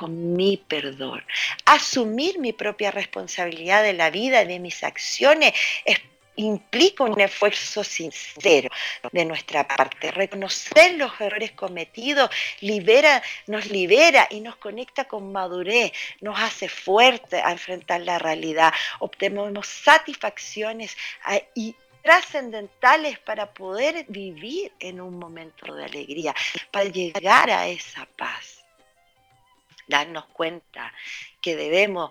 con 0.01 0.33
mi 0.33 0.57
perdón. 0.57 1.23
Asumir 1.67 2.39
mi 2.39 2.55
propia 2.55 2.91
responsabilidad 2.91 3.83
de 3.83 3.93
la 3.93 4.09
vida, 4.09 4.47
de 4.47 4.59
mis 4.59 4.83
acciones, 4.83 5.53
es 5.85 6.01
implica 6.45 7.05
un 7.05 7.21
esfuerzo 7.21 7.85
sincero 7.85 8.71
de 9.13 9.25
nuestra 9.25 9.67
parte. 9.67 10.11
Reconocer 10.11 10.95
los 10.95 11.21
errores 11.21 11.53
cometidos 11.53 12.31
libera, 12.61 13.23
nos 13.47 13.67
libera 13.67 14.27
y 14.31 14.41
nos 14.41 14.57
conecta 14.57 15.05
con 15.05 15.33
madurez, 15.33 15.93
nos 16.21 16.39
hace 16.39 16.69
fuerte 16.69 17.41
a 17.41 17.53
enfrentar 17.53 18.01
la 18.03 18.19
realidad. 18.19 18.73
Obtenemos 18.99 19.67
satisfacciones 19.67 20.97
ah, 21.25 21.41
y 21.55 21.75
trascendentales 22.03 23.19
para 23.19 23.53
poder 23.53 24.07
vivir 24.09 24.73
en 24.81 25.01
un 25.01 25.19
momento 25.19 25.75
de 25.75 25.85
alegría, 25.85 26.35
para 26.71 26.87
llegar 26.87 27.51
a 27.51 27.69
esa 27.69 28.07
paz. 28.17 28.65
Darnos 29.87 30.27
cuenta 30.27 30.93
que 31.41 31.57
debemos 31.57 32.11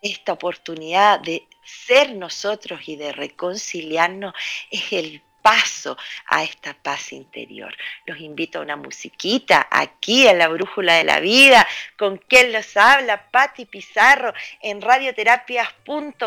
esta 0.00 0.32
oportunidad 0.32 1.20
de 1.20 1.46
ser 1.64 2.14
nosotros 2.14 2.80
y 2.86 2.96
de 2.96 3.12
reconciliarnos 3.12 4.34
es 4.70 4.92
el 4.92 5.22
paso 5.42 5.96
a 6.26 6.42
esta 6.44 6.74
paz 6.74 7.12
interior. 7.12 7.74
Los 8.04 8.20
invito 8.20 8.58
a 8.58 8.62
una 8.62 8.76
musiquita 8.76 9.66
aquí 9.70 10.26
en 10.26 10.38
la 10.38 10.48
Brújula 10.48 10.94
de 10.94 11.04
la 11.04 11.20
Vida, 11.20 11.66
con 11.96 12.18
quien 12.18 12.52
los 12.52 12.76
habla, 12.76 13.30
Patti 13.30 13.64
Pizarro, 13.64 14.34
en 14.60 14.82
radioterapias.com. 14.82 16.18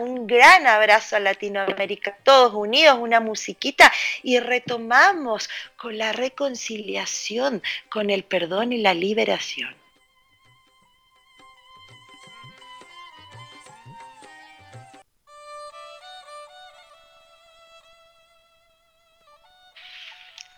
Un 0.00 0.26
gran 0.26 0.66
abrazo 0.66 1.14
a 1.16 1.20
Latinoamérica, 1.20 2.16
todos 2.24 2.54
unidos, 2.54 2.98
una 2.98 3.20
musiquita 3.20 3.92
y 4.22 4.40
retomamos 4.40 5.48
con 5.76 5.96
la 5.96 6.12
reconciliación, 6.12 7.62
con 7.88 8.10
el 8.10 8.24
perdón 8.24 8.72
y 8.72 8.78
la 8.78 8.94
liberación. 8.94 9.85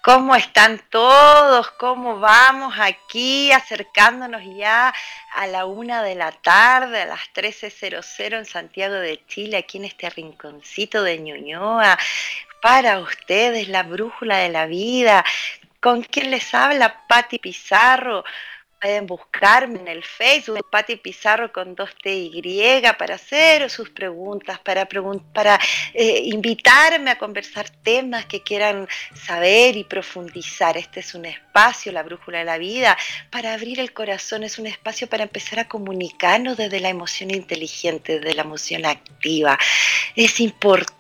¿Cómo 0.09 0.35
están 0.35 0.81
todos? 0.89 1.71
¿Cómo 1.73 2.19
vamos 2.19 2.73
aquí 2.81 3.53
acercándonos 3.53 4.41
ya 4.57 4.95
a 5.35 5.47
la 5.49 5.67
una 5.67 6.03
de 6.03 6.15
la 6.15 6.33
tarde, 6.33 7.03
a 7.03 7.05
las 7.05 7.31
13.00 7.35 8.39
en 8.39 8.47
Santiago 8.47 8.95
de 8.95 9.23
Chile, 9.27 9.59
aquí 9.59 9.77
en 9.77 9.85
este 9.85 10.09
rinconcito 10.09 11.03
de 11.03 11.19
Ñuñoa? 11.19 11.99
Para 12.63 13.01
ustedes, 13.01 13.69
la 13.69 13.83
brújula 13.83 14.39
de 14.39 14.49
la 14.49 14.65
vida. 14.65 15.27
¿Con 15.79 16.01
quién 16.03 16.31
les 16.31 16.55
habla? 16.55 17.05
Patti 17.07 17.39
Pizarro 17.39 18.25
Pueden 18.81 19.07
buscarme 19.07 19.81
en 19.81 19.89
el 19.89 20.05
Facebook, 20.05 20.71
Pati 20.71 20.97
Pizarro 20.97 21.53
con 21.53 21.75
dos 21.75 21.91
T 22.01 22.15
Y, 22.15 22.83
para 22.97 23.17
hacer 23.17 23.69
sus 23.71 23.91
preguntas, 23.91 24.61
para, 24.61 24.87
para 25.33 25.59
eh, 25.95 26.21
invitarme 26.27 27.11
a 27.11 27.19
conversar 27.19 27.69
temas 27.71 28.27
que 28.27 28.41
quieran 28.43 28.87
saber 29.15 29.77
y 29.77 29.83
profundizar. 29.83 30.77
Este 30.77 31.01
es 31.01 31.15
un 31.15 31.25
espacio, 31.25 31.91
la 31.91 32.05
brújula 32.05 32.39
de 32.39 32.45
la 32.45 32.59
vida, 32.59 32.97
para 33.31 33.53
abrir 33.53 33.81
el 33.81 33.93
corazón, 33.93 34.45
es 34.45 34.61
un 34.61 34.67
espacio 34.67 35.09
para 35.09 35.25
empezar 35.25 35.59
a 35.59 35.67
comunicarnos 35.67 36.57
desde 36.57 36.79
la 36.79 36.89
emoción 36.89 37.33
inteligente, 37.33 38.21
desde 38.21 38.35
la 38.35 38.43
emoción 38.43 38.87
activa. 38.87 39.59
Es 40.15 40.39
importante 40.39 40.99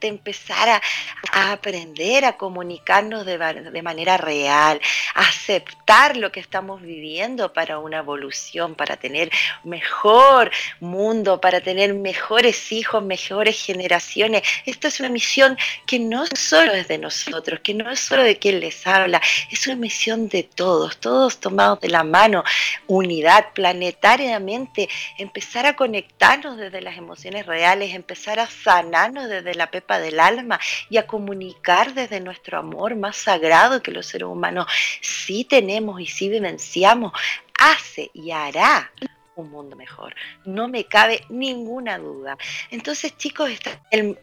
empezar 0.00 0.68
a, 0.68 1.52
aprender 1.52 2.24
a 2.24 2.36
comunicarnos 2.36 3.26
de, 3.26 3.38
de, 3.38 3.82
manera 3.82 4.16
real, 4.16 4.80
aceptar 5.14 6.16
lo 6.16 6.32
que 6.32 6.40
estamos 6.40 6.82
viviendo 6.82 7.52
para 7.52 7.78
una 7.78 7.98
evolución, 7.98 8.74
para 8.74 8.96
tener 8.96 9.30
mejor 9.64 10.50
mundo, 10.80 11.40
para 11.40 11.60
tener 11.60 11.94
mejores 11.94 12.72
hijos, 12.72 13.02
mejores 13.02 13.60
generaciones. 13.64 14.42
Esto 14.64 14.88
es 14.88 15.00
una 15.00 15.08
misión 15.08 15.56
que 15.86 15.98
no 15.98 16.24
solo 16.26 16.72
es 16.72 16.88
de 16.88 16.98
nosotros, 16.98 17.60
que 17.60 17.74
no 17.74 17.90
es 17.90 18.00
solo 18.00 18.22
de 18.22 18.38
quien 18.38 18.60
les 18.60 18.86
habla, 18.86 19.20
es 19.50 19.66
una 19.66 19.76
misión 19.76 20.28
de 20.28 20.42
todos, 20.42 20.98
todos 20.98 21.38
tomados 21.38 21.80
de 21.80 21.88
la 21.88 22.04
mano, 22.04 22.44
unidad 22.86 23.46
planetariamente, 23.54 24.88
empezar 25.18 25.66
a 25.66 25.76
conectarnos 25.76 26.56
desde 26.56 26.80
las 26.80 26.96
emociones 26.96 27.46
reales, 27.46 27.94
empezar 27.94 28.40
a 28.40 28.46
sanarnos 28.46 29.28
desde 29.28 29.55
la 29.56 29.70
pepa 29.70 29.98
del 29.98 30.20
alma 30.20 30.60
y 30.88 30.98
a 30.98 31.06
comunicar 31.06 31.94
desde 31.94 32.20
nuestro 32.20 32.58
amor 32.58 32.96
más 32.96 33.16
sagrado 33.16 33.82
que 33.82 33.90
los 33.90 34.06
seres 34.06 34.28
humanos 34.28 34.66
sí 35.00 35.44
tenemos 35.44 36.00
y 36.00 36.06
sí 36.06 36.28
vivenciamos, 36.28 37.12
hace 37.58 38.10
y 38.14 38.30
hará 38.30 38.92
un 39.34 39.50
mundo 39.50 39.76
mejor. 39.76 40.14
No 40.44 40.68
me 40.68 40.84
cabe 40.84 41.24
ninguna 41.28 41.98
duda. 41.98 42.38
Entonces, 42.70 43.16
chicos, 43.18 43.50
está 43.50 43.82
el, 43.90 44.18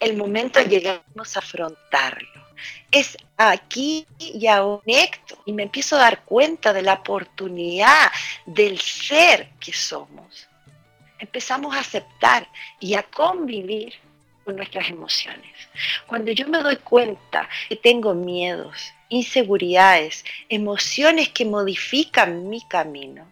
el 0.00 0.16
momento 0.16 0.60
llegamos 0.60 1.36
a 1.36 1.40
afrontarlo 1.40 2.44
es 2.90 3.16
aquí 3.36 4.06
y 4.18 4.46
ahora 4.46 4.82
y 5.44 5.52
me 5.52 5.64
empiezo 5.64 5.96
a 5.96 6.00
dar 6.00 6.24
cuenta 6.24 6.72
de 6.72 6.82
la 6.82 6.94
oportunidad 6.94 8.10
del 8.46 8.80
ser 8.80 9.50
que 9.58 9.72
somos. 9.72 10.48
Empezamos 11.18 11.74
a 11.74 11.80
aceptar 11.80 12.48
y 12.80 12.94
a 12.94 13.02
convivir 13.02 13.94
nuestras 14.52 14.90
emociones. 14.90 15.54
Cuando 16.06 16.30
yo 16.32 16.46
me 16.48 16.58
doy 16.58 16.76
cuenta 16.76 17.48
que 17.68 17.76
tengo 17.76 18.14
miedos, 18.14 18.92
inseguridades, 19.08 20.24
emociones 20.48 21.30
que 21.30 21.44
modifican 21.44 22.48
mi 22.48 22.60
camino, 22.66 23.26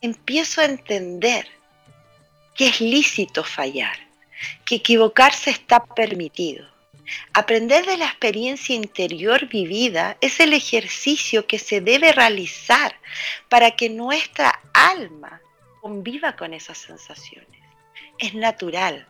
empiezo 0.00 0.60
a 0.60 0.64
entender 0.64 1.46
que 2.54 2.68
es 2.68 2.80
lícito 2.80 3.44
fallar, 3.44 3.96
que 4.64 4.76
equivocarse 4.76 5.50
está 5.50 5.84
permitido. 5.84 6.66
Aprender 7.32 7.84
de 7.86 7.96
la 7.96 8.06
experiencia 8.06 8.74
interior 8.74 9.46
vivida 9.48 10.16
es 10.20 10.38
el 10.40 10.52
ejercicio 10.52 11.46
que 11.46 11.58
se 11.58 11.80
debe 11.80 12.12
realizar 12.12 12.94
para 13.48 13.72
que 13.72 13.88
nuestra 13.88 14.60
alma 14.72 15.40
conviva 15.80 16.36
con 16.36 16.54
esas 16.54 16.78
sensaciones. 16.78 17.48
Es 18.18 18.34
natural, 18.34 19.08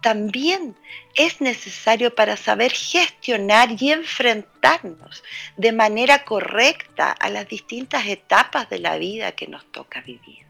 también 0.00 0.76
es 1.14 1.40
necesario 1.40 2.14
para 2.14 2.36
saber 2.36 2.72
gestionar 2.72 3.70
y 3.78 3.92
enfrentarnos 3.92 5.22
de 5.56 5.72
manera 5.72 6.24
correcta 6.24 7.12
a 7.12 7.28
las 7.28 7.48
distintas 7.48 8.06
etapas 8.06 8.68
de 8.70 8.78
la 8.78 8.96
vida 8.98 9.32
que 9.32 9.46
nos 9.46 9.70
toca 9.72 10.00
vivir. 10.00 10.46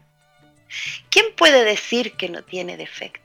¿Quién 1.09 1.25
puede 1.35 1.65
decir 1.65 2.13
que 2.13 2.29
no 2.29 2.43
tiene 2.43 2.77
defecto? 2.77 3.21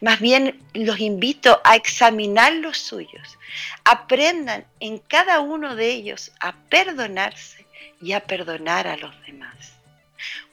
Más 0.00 0.20
bien 0.20 0.62
los 0.74 1.00
invito 1.00 1.60
a 1.64 1.74
examinar 1.74 2.52
los 2.54 2.78
suyos. 2.78 3.38
Aprendan 3.84 4.64
en 4.78 4.98
cada 4.98 5.40
uno 5.40 5.74
de 5.74 5.88
ellos 5.88 6.32
a 6.40 6.54
perdonarse 6.68 7.66
y 8.00 8.12
a 8.12 8.20
perdonar 8.20 8.86
a 8.86 8.96
los 8.96 9.14
demás. 9.26 9.71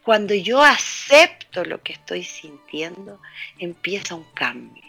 Cuando 0.04 0.34
yo 0.34 0.64
acepto 0.64 1.64
lo 1.66 1.82
que 1.82 1.94
estoy 1.94 2.24
sintiendo, 2.24 3.20
empieza 3.58 4.16
un 4.16 4.26
cambio. 4.34 4.84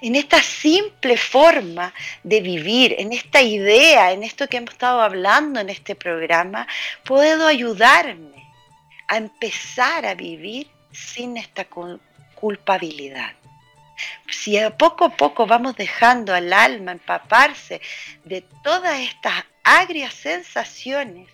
En 0.00 0.14
esta 0.14 0.42
simple 0.42 1.16
forma 1.16 1.92
de 2.22 2.40
vivir, 2.40 2.94
en 2.98 3.12
esta 3.12 3.42
idea, 3.42 4.12
en 4.12 4.22
esto 4.22 4.48
que 4.48 4.58
hemos 4.58 4.70
estado 4.70 5.00
hablando 5.00 5.60
en 5.60 5.68
este 5.68 5.96
programa, 5.96 6.66
puedo 7.04 7.46
ayudarme 7.46 8.52
a 9.08 9.16
empezar 9.16 10.06
a 10.06 10.14
vivir 10.14 10.68
sin 10.92 11.36
esta 11.36 11.66
culpabilidad. 12.34 13.32
Si 14.30 14.56
a 14.58 14.76
poco 14.76 15.06
a 15.06 15.16
poco 15.16 15.46
vamos 15.46 15.74
dejando 15.74 16.32
al 16.32 16.52
alma 16.52 16.92
empaparse 16.92 17.80
de 18.24 18.42
todas 18.62 19.00
estas 19.00 19.44
agrias 19.64 20.14
sensaciones 20.14 21.28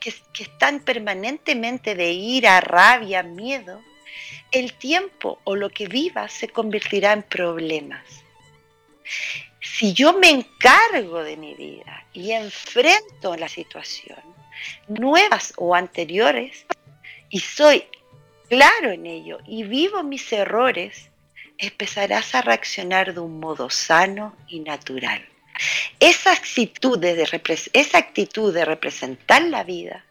que, 0.00 0.14
están 0.38 0.80
permanentemente 0.80 1.94
de 1.94 2.12
ira, 2.12 2.60
rabia, 2.60 3.22
miedo, 3.22 3.82
el 4.50 4.72
tiempo 4.74 5.38
o 5.44 5.56
lo 5.56 5.70
que 5.70 5.86
viva 5.86 6.28
se 6.28 6.48
convertirá 6.48 7.12
en 7.12 7.22
problemas. 7.22 8.04
Si 9.60 9.92
yo 9.92 10.12
me 10.14 10.30
encargo 10.30 11.22
de 11.22 11.36
mi 11.36 11.54
vida 11.54 12.04
y 12.12 12.32
enfrento 12.32 13.36
la 13.36 13.48
situación, 13.48 14.18
nuevas 14.88 15.52
o 15.56 15.74
anteriores, 15.74 16.66
y 17.28 17.40
soy 17.40 17.84
claro 18.48 18.90
en 18.90 19.06
ello 19.06 19.38
y 19.46 19.62
vivo 19.62 20.02
mis 20.02 20.32
errores, 20.32 21.10
empezarás 21.58 22.34
a 22.34 22.42
reaccionar 22.42 23.14
de 23.14 23.20
un 23.20 23.38
modo 23.38 23.70
sano 23.70 24.34
y 24.48 24.60
natural. 24.60 25.29
Esa 25.98 26.32
actitud 26.32 26.98
de, 26.98 27.28
esa 27.72 27.98
actitud 27.98 28.54
de 28.54 28.64
representar 28.64 29.42
la 29.42 29.64
vida 29.64 30.04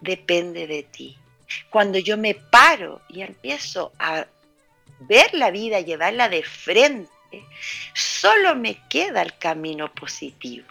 depende 0.00 0.66
de 0.66 0.82
ti. 0.82 1.18
Cuando 1.68 1.98
yo 1.98 2.16
me 2.16 2.34
paro 2.34 3.02
y 3.08 3.22
empiezo 3.22 3.92
a 3.98 4.26
ver 5.00 5.34
la 5.34 5.50
vida, 5.50 5.80
llevarla 5.80 6.28
de 6.28 6.42
frente, 6.42 7.10
solo 7.94 8.54
me 8.54 8.76
queda 8.88 9.22
el 9.22 9.36
camino 9.36 9.92
positivo. 9.92 10.66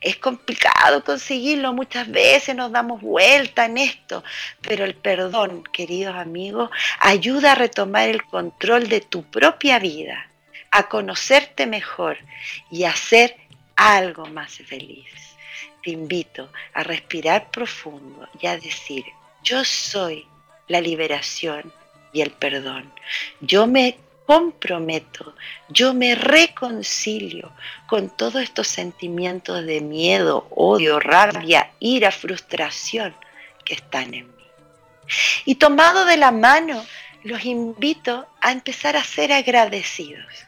Es 0.00 0.16
complicado 0.16 1.04
conseguirlo, 1.04 1.72
muchas 1.72 2.10
veces 2.10 2.54
nos 2.54 2.72
damos 2.72 3.00
vuelta 3.00 3.66
en 3.66 3.78
esto, 3.78 4.24
pero 4.62 4.84
el 4.84 4.94
perdón, 4.94 5.64
queridos 5.64 6.16
amigos, 6.16 6.70
ayuda 7.00 7.52
a 7.52 7.56
retomar 7.56 8.08
el 8.08 8.22
control 8.24 8.88
de 8.88 9.00
tu 9.00 9.22
propia 9.24 9.78
vida 9.78 10.30
a 10.76 10.88
conocerte 10.88 11.66
mejor 11.66 12.18
y 12.70 12.84
a 12.84 12.94
ser 12.94 13.34
algo 13.76 14.26
más 14.26 14.58
feliz. 14.58 15.06
Te 15.82 15.90
invito 15.90 16.52
a 16.74 16.82
respirar 16.82 17.50
profundo 17.50 18.28
y 18.38 18.46
a 18.46 18.58
decir, 18.58 19.06
yo 19.42 19.64
soy 19.64 20.26
la 20.68 20.82
liberación 20.82 21.72
y 22.12 22.20
el 22.20 22.30
perdón. 22.30 22.92
Yo 23.40 23.66
me 23.66 23.96
comprometo, 24.26 25.34
yo 25.70 25.94
me 25.94 26.14
reconcilio 26.14 27.52
con 27.86 28.14
todos 28.14 28.42
estos 28.42 28.68
sentimientos 28.68 29.64
de 29.64 29.80
miedo, 29.80 30.46
odio, 30.50 31.00
rabia, 31.00 31.70
ira, 31.80 32.10
frustración 32.10 33.16
que 33.64 33.72
están 33.72 34.12
en 34.12 34.26
mí. 34.26 34.44
Y 35.46 35.54
tomado 35.54 36.04
de 36.04 36.18
la 36.18 36.32
mano, 36.32 36.84
los 37.22 37.46
invito 37.46 38.26
a 38.42 38.52
empezar 38.52 38.96
a 38.96 39.04
ser 39.04 39.32
agradecidos. 39.32 40.45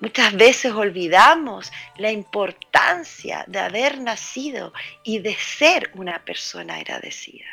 Muchas 0.00 0.34
veces 0.34 0.72
olvidamos 0.72 1.72
la 1.96 2.10
importancia 2.10 3.44
de 3.46 3.58
haber 3.58 4.00
nacido 4.00 4.72
y 5.04 5.18
de 5.18 5.34
ser 5.34 5.90
una 5.94 6.24
persona 6.24 6.76
agradecida. 6.76 7.46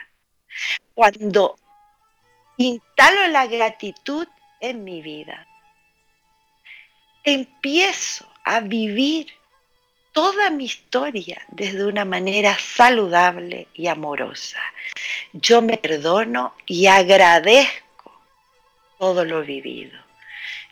Cuando 0.93 1.57
instalo 2.57 3.27
la 3.27 3.47
gratitud 3.47 4.27
en 4.61 4.83
mi 4.83 5.01
vida, 5.01 5.47
empiezo 7.23 8.31
a 8.43 8.59
vivir 8.59 9.27
toda 10.15 10.49
mi 10.49 10.63
historia 10.63 11.41
desde 11.49 11.85
una 11.85 12.05
manera 12.05 12.57
saludable 12.57 13.67
y 13.73 13.87
amorosa. 13.87 14.61
Yo 15.33 15.61
me 15.61 15.77
perdono 15.77 16.55
y 16.65 16.87
agradezco 16.87 18.21
todo 18.97 19.25
lo 19.25 19.41
vivido. 19.43 20.04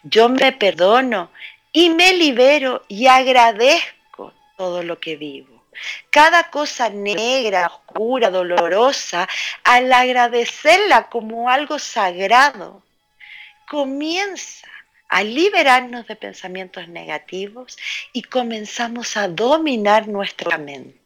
Yo 0.03 0.27
me 0.27 0.51
perdono 0.51 1.31
y 1.71 1.89
me 1.89 2.13
libero 2.13 2.83
y 2.89 3.07
agradezco 3.07 4.33
todo 4.57 4.83
lo 4.83 4.99
que 4.99 5.15
vivo. 5.15 5.63
Cada 6.09 6.49
cosa 6.51 6.89
negra, 6.89 7.67
oscura, 7.67 8.29
dolorosa, 8.29 9.27
al 9.63 9.91
agradecerla 9.91 11.09
como 11.09 11.49
algo 11.49 11.79
sagrado, 11.79 12.83
comienza 13.67 14.67
a 15.07 15.23
liberarnos 15.23 16.05
de 16.07 16.15
pensamientos 16.15 16.87
negativos 16.89 17.77
y 18.11 18.23
comenzamos 18.23 19.15
a 19.15 19.27
dominar 19.27 20.07
nuestra 20.07 20.57
mente. 20.57 20.99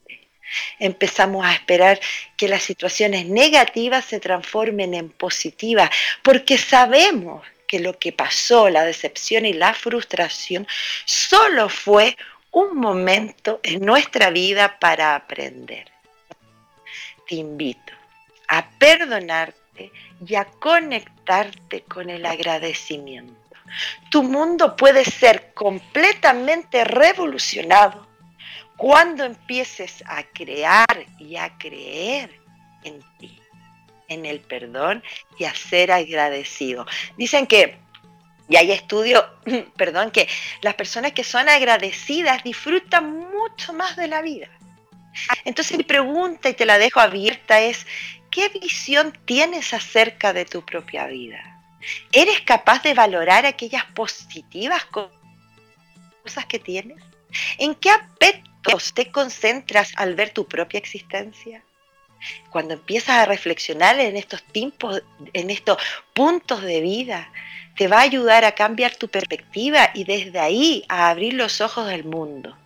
Empezamos 0.79 1.45
a 1.45 1.53
esperar 1.53 1.99
que 2.35 2.47
las 2.47 2.63
situaciones 2.63 3.25
negativas 3.27 4.05
se 4.05 4.19
transformen 4.19 4.93
en 4.93 5.09
positivas, 5.09 5.89
porque 6.23 6.57
sabemos 6.57 7.45
que 7.67 7.79
lo 7.79 7.99
que 7.99 8.13
pasó, 8.13 8.69
la 8.69 8.83
decepción 8.83 9.45
y 9.45 9.53
la 9.53 9.73
frustración, 9.73 10.65
solo 11.05 11.69
fue 11.69 12.17
un 12.51 12.77
momento 12.77 13.59
en 13.63 13.85
nuestra 13.85 14.29
vida 14.29 14.79
para 14.79 15.15
aprender. 15.15 15.91
Te 17.27 17.35
invito 17.35 17.93
a 18.47 18.69
perdonarte 18.79 19.91
y 20.25 20.35
a 20.35 20.45
conectarte 20.45 21.81
con 21.81 22.09
el 22.09 22.25
agradecimiento. 22.25 23.35
Tu 24.09 24.23
mundo 24.23 24.75
puede 24.77 25.03
ser 25.03 25.53
completamente 25.53 26.85
revolucionado 26.85 28.07
cuando 28.77 29.25
empieces 29.25 30.03
a 30.07 30.23
crear 30.23 31.05
y 31.19 31.35
a 31.35 31.57
creer 31.57 32.39
en 32.83 33.01
ti 33.19 33.41
en 34.07 34.25
el 34.25 34.39
perdón 34.39 35.03
y 35.37 35.45
a 35.45 35.53
ser 35.53 35.91
agradecido. 35.91 36.85
Dicen 37.17 37.47
que, 37.47 37.77
y 38.49 38.55
hay 38.55 38.71
estudios, 38.71 39.23
perdón, 39.77 40.11
que 40.11 40.27
las 40.61 40.75
personas 40.75 41.11
que 41.11 41.23
son 41.23 41.49
agradecidas 41.49 42.43
disfrutan 42.43 43.29
mucho 43.31 43.73
más 43.73 43.95
de 43.95 44.07
la 44.07 44.21
vida. 44.21 44.49
Entonces 45.45 45.77
mi 45.77 45.83
pregunta, 45.83 46.49
y 46.49 46.53
te 46.53 46.65
la 46.65 46.77
dejo 46.77 46.99
abierta, 46.99 47.59
es, 47.59 47.85
¿qué 48.29 48.49
visión 48.49 49.13
tienes 49.25 49.73
acerca 49.73 50.31
de 50.31 50.45
tu 50.45 50.63
propia 50.63 51.07
vida? 51.07 51.39
¿Eres 52.11 52.41
capaz 52.41 52.83
de 52.83 52.93
valorar 52.93 53.45
aquellas 53.45 53.85
positivas 53.85 54.85
cosas 54.85 56.45
que 56.47 56.59
tienes? 56.59 57.01
¿En 57.57 57.75
qué 57.75 57.89
aspectos 57.89 58.93
te 58.93 59.11
concentras 59.11 59.91
al 59.95 60.15
ver 60.15 60.31
tu 60.31 60.47
propia 60.47 60.77
existencia? 60.77 61.63
Cuando 62.49 62.73
empiezas 62.73 63.17
a 63.17 63.25
reflexionar 63.25 63.99
en 63.99 64.17
estos 64.17 64.43
tiempos, 64.43 65.03
en 65.33 65.49
estos 65.49 65.77
puntos 66.13 66.61
de 66.61 66.81
vida, 66.81 67.31
te 67.75 67.87
va 67.87 67.99
a 67.99 68.01
ayudar 68.01 68.43
a 68.43 68.53
cambiar 68.53 68.95
tu 68.95 69.07
perspectiva 69.07 69.91
y 69.93 70.03
desde 70.03 70.39
ahí 70.39 70.83
a 70.89 71.09
abrir 71.09 71.33
los 71.33 71.61
ojos 71.61 71.87
del 71.87 72.03
mundo. 72.03 72.57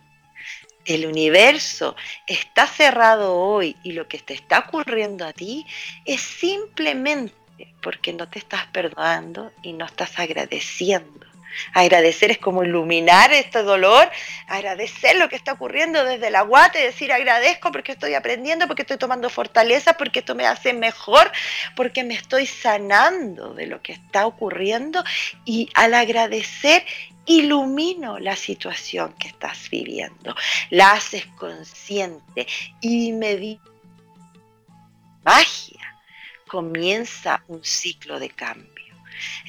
el 0.84 1.06
universo 1.06 1.94
está 2.26 2.66
cerrado 2.66 3.36
hoy 3.36 3.76
y 3.84 3.92
lo 3.92 4.08
que 4.08 4.18
te 4.18 4.34
está 4.34 4.58
ocurriendo 4.58 5.24
a 5.24 5.32
ti 5.32 5.64
es 6.04 6.20
simplemente 6.20 7.36
porque 7.80 8.12
no 8.12 8.28
te 8.28 8.40
estás 8.40 8.66
perdonando 8.66 9.52
y 9.62 9.74
no 9.74 9.84
estás 9.84 10.18
agradeciendo. 10.18 11.31
Agradecer 11.72 12.30
es 12.30 12.38
como 12.38 12.64
iluminar 12.64 13.32
este 13.32 13.62
dolor, 13.62 14.10
agradecer 14.46 15.16
lo 15.16 15.28
que 15.28 15.36
está 15.36 15.52
ocurriendo 15.52 16.04
desde 16.04 16.30
la 16.30 16.42
guate, 16.42 16.78
decir 16.78 17.12
agradezco 17.12 17.72
porque 17.72 17.92
estoy 17.92 18.14
aprendiendo, 18.14 18.66
porque 18.66 18.82
estoy 18.82 18.98
tomando 18.98 19.30
fortaleza, 19.30 19.94
porque 19.94 20.20
esto 20.20 20.34
me 20.34 20.46
hace 20.46 20.72
mejor, 20.72 21.30
porque 21.76 22.04
me 22.04 22.14
estoy 22.14 22.46
sanando 22.46 23.54
de 23.54 23.66
lo 23.66 23.82
que 23.82 23.92
está 23.92 24.26
ocurriendo 24.26 25.02
y 25.44 25.68
al 25.74 25.94
agradecer 25.94 26.84
ilumino 27.26 28.18
la 28.18 28.36
situación 28.36 29.14
que 29.18 29.28
estás 29.28 29.70
viviendo, 29.70 30.34
la 30.70 30.92
haces 30.92 31.26
consciente 31.38 32.46
y 32.80 33.12
me 33.12 33.58
magia, 35.24 36.00
comienza 36.46 37.44
un 37.48 37.64
ciclo 37.64 38.18
de 38.18 38.30
cambio. 38.30 38.71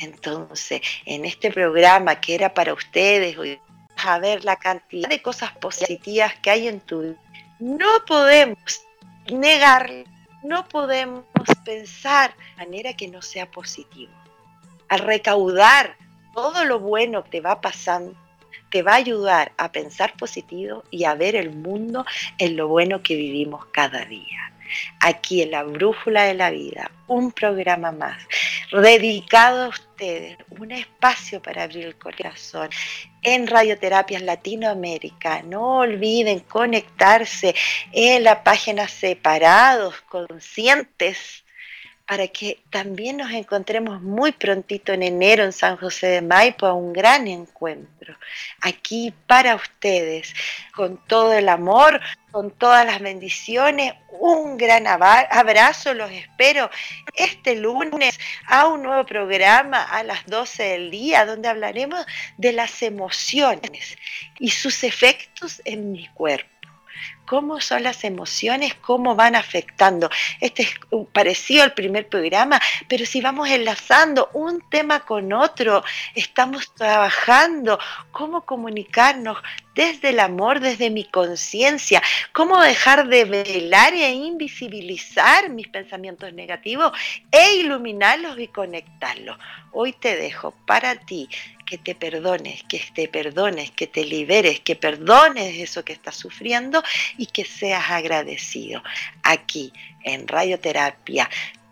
Entonces, 0.01 0.81
en 1.05 1.25
este 1.25 1.51
programa 1.51 2.19
que 2.19 2.35
era 2.35 2.53
para 2.53 2.73
ustedes, 2.73 3.37
hoy 3.37 3.59
a 3.97 4.19
ver 4.19 4.43
la 4.43 4.57
cantidad 4.57 5.09
de 5.09 5.21
cosas 5.21 5.51
positivas 5.57 6.33
que 6.41 6.49
hay 6.49 6.67
en 6.67 6.79
tu 6.81 7.01
vida. 7.01 7.15
No 7.59 7.87
podemos 8.05 8.57
negar, 9.31 9.89
no 10.43 10.67
podemos 10.67 11.25
pensar 11.63 12.35
de 12.35 12.65
manera 12.65 12.93
que 12.93 13.07
no 13.07 13.21
sea 13.21 13.49
positivo. 13.49 14.11
Al 14.89 14.99
recaudar 14.99 15.95
todo 16.33 16.65
lo 16.65 16.79
bueno 16.79 17.23
que 17.23 17.29
te 17.29 17.41
va 17.41 17.61
pasando, 17.61 18.15
te 18.69 18.81
va 18.81 18.93
a 18.93 18.95
ayudar 18.95 19.53
a 19.57 19.71
pensar 19.71 20.13
positivo 20.17 20.83
y 20.89 21.05
a 21.05 21.13
ver 21.13 21.35
el 21.35 21.51
mundo 21.51 22.05
en 22.39 22.57
lo 22.57 22.67
bueno 22.67 23.03
que 23.03 23.15
vivimos 23.15 23.65
cada 23.67 24.03
día. 24.05 24.51
Aquí 24.99 25.43
en 25.43 25.51
la 25.51 25.63
Brújula 25.63 26.23
de 26.23 26.33
la 26.33 26.49
Vida, 26.49 26.89
un 27.07 27.31
programa 27.31 27.91
más 27.91 28.17
dedicado 28.81 29.63
a 29.63 29.67
ustedes, 29.69 30.37
un 30.49 30.71
espacio 30.71 31.41
para 31.41 31.63
abrir 31.63 31.85
el 31.85 31.97
corazón 31.97 32.69
en 33.21 33.47
Radioterapias 33.47 34.21
Latinoamérica. 34.21 35.43
No 35.43 35.77
olviden 35.79 36.39
conectarse 36.39 37.55
en 37.91 38.23
la 38.23 38.43
página 38.43 38.87
Separados 38.87 40.01
Conscientes 40.01 41.42
para 42.07 42.27
que 42.27 42.59
también 42.69 43.17
nos 43.17 43.31
encontremos 43.31 44.01
muy 44.01 44.33
prontito 44.33 44.91
en 44.91 45.03
enero 45.03 45.43
en 45.43 45.53
San 45.53 45.77
José 45.77 46.07
de 46.07 46.21
Maipo 46.21 46.65
a 46.65 46.73
un 46.73 46.91
gran 46.91 47.27
encuentro. 47.27 48.17
Aquí 48.61 49.13
para 49.25 49.55
ustedes, 49.55 50.33
con 50.75 50.97
todo 51.07 51.33
el 51.33 51.47
amor, 51.47 52.01
con 52.31 52.51
todas 52.51 52.85
las 52.85 52.99
bendiciones, 52.99 53.93
un 54.19 54.57
gran 54.57 54.85
abrazo, 54.85 55.93
los 55.93 56.11
espero 56.11 56.69
este 57.15 57.55
lunes 57.55 58.19
a 58.47 58.67
un 58.67 58.83
nuevo 58.83 59.05
programa 59.05 59.83
a 59.83 60.03
las 60.03 60.25
12 60.25 60.63
del 60.63 60.91
día 60.91 61.25
donde 61.25 61.47
hablaremos 61.47 62.05
de 62.37 62.51
las 62.51 62.81
emociones 62.81 63.97
y 64.39 64.49
sus 64.49 64.83
efectos 64.83 65.61
en 65.63 65.93
mi 65.93 66.07
cuerpo 66.09 66.52
cómo 67.25 67.59
son 67.61 67.83
las 67.83 68.03
emociones, 68.03 68.73
cómo 68.75 69.15
van 69.15 69.35
afectando. 69.35 70.09
Este 70.39 70.63
es 70.63 70.69
parecido 71.11 71.63
al 71.63 71.73
primer 71.73 72.07
programa, 72.07 72.59
pero 72.87 73.05
si 73.05 73.21
vamos 73.21 73.49
enlazando 73.49 74.29
un 74.33 74.61
tema 74.69 75.01
con 75.01 75.33
otro, 75.33 75.83
estamos 76.15 76.73
trabajando 76.73 77.79
cómo 78.11 78.41
comunicarnos 78.45 79.37
desde 79.75 80.09
el 80.09 80.19
amor, 80.19 80.59
desde 80.59 80.89
mi 80.89 81.05
conciencia, 81.05 82.01
cómo 82.31 82.59
dejar 82.61 83.07
de 83.07 83.25
velar 83.25 83.93
e 83.93 84.11
invisibilizar 84.11 85.49
mis 85.49 85.67
pensamientos 85.67 86.33
negativos 86.33 86.91
e 87.31 87.55
iluminarlos 87.55 88.39
y 88.39 88.47
conectarlos. 88.47 89.37
Hoy 89.71 89.93
te 89.93 90.15
dejo 90.15 90.51
para 90.65 90.95
ti 90.95 91.27
que 91.65 91.77
te 91.77 91.95
perdones, 91.95 92.63
que 92.63 92.81
te 92.93 93.07
perdones, 93.07 93.71
que 93.71 93.87
te 93.87 94.05
liberes, 94.05 94.59
que 94.59 94.75
perdones 94.75 95.57
eso 95.57 95.83
que 95.83 95.93
estás 95.93 96.15
sufriendo 96.15 96.83
y 97.17 97.25
que 97.27 97.45
seas 97.45 97.89
agradecido. 97.89 98.83
Aquí 99.23 99.73
en 100.03 100.27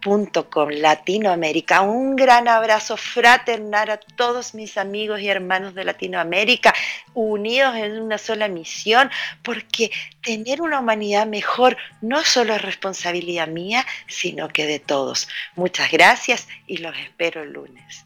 radioterapia.com 0.01 0.69
Latinoamérica. 0.69 1.81
Un 1.81 2.15
gran 2.15 2.47
abrazo 2.47 2.97
fraternal 2.97 3.89
a 3.91 3.97
todos 3.97 4.53
mis 4.53 4.77
amigos 4.77 5.21
y 5.21 5.29
hermanos 5.29 5.73
de 5.73 5.83
Latinoamérica, 5.83 6.73
unidos 7.13 7.75
en 7.75 8.01
una 8.01 8.17
sola 8.17 8.47
misión, 8.47 9.09
porque 9.43 9.91
tener 10.23 10.61
una 10.61 10.79
humanidad 10.79 11.27
mejor 11.27 11.77
no 12.01 12.23
solo 12.23 12.55
es 12.55 12.61
responsabilidad 12.61 13.47
mía, 13.47 13.85
sino 14.07 14.49
que 14.49 14.65
de 14.65 14.79
todos. 14.79 15.27
Muchas 15.55 15.91
gracias 15.91 16.47
y 16.67 16.77
los 16.77 16.97
espero 16.97 17.43
el 17.43 17.53
lunes. 17.53 18.05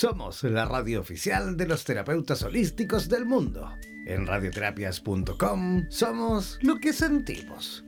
Somos 0.00 0.44
la 0.44 0.64
radio 0.64 0.98
oficial 0.98 1.58
de 1.58 1.66
los 1.66 1.84
terapeutas 1.84 2.42
holísticos 2.42 3.06
del 3.10 3.26
mundo. 3.26 3.70
En 4.06 4.26
radioterapias.com 4.26 5.90
somos 5.90 6.58
lo 6.62 6.80
que 6.80 6.94
sentimos. 6.94 7.84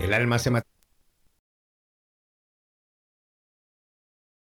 El 0.00 0.12
alma 0.12 0.40
se 0.40 0.50
mata 0.50 0.77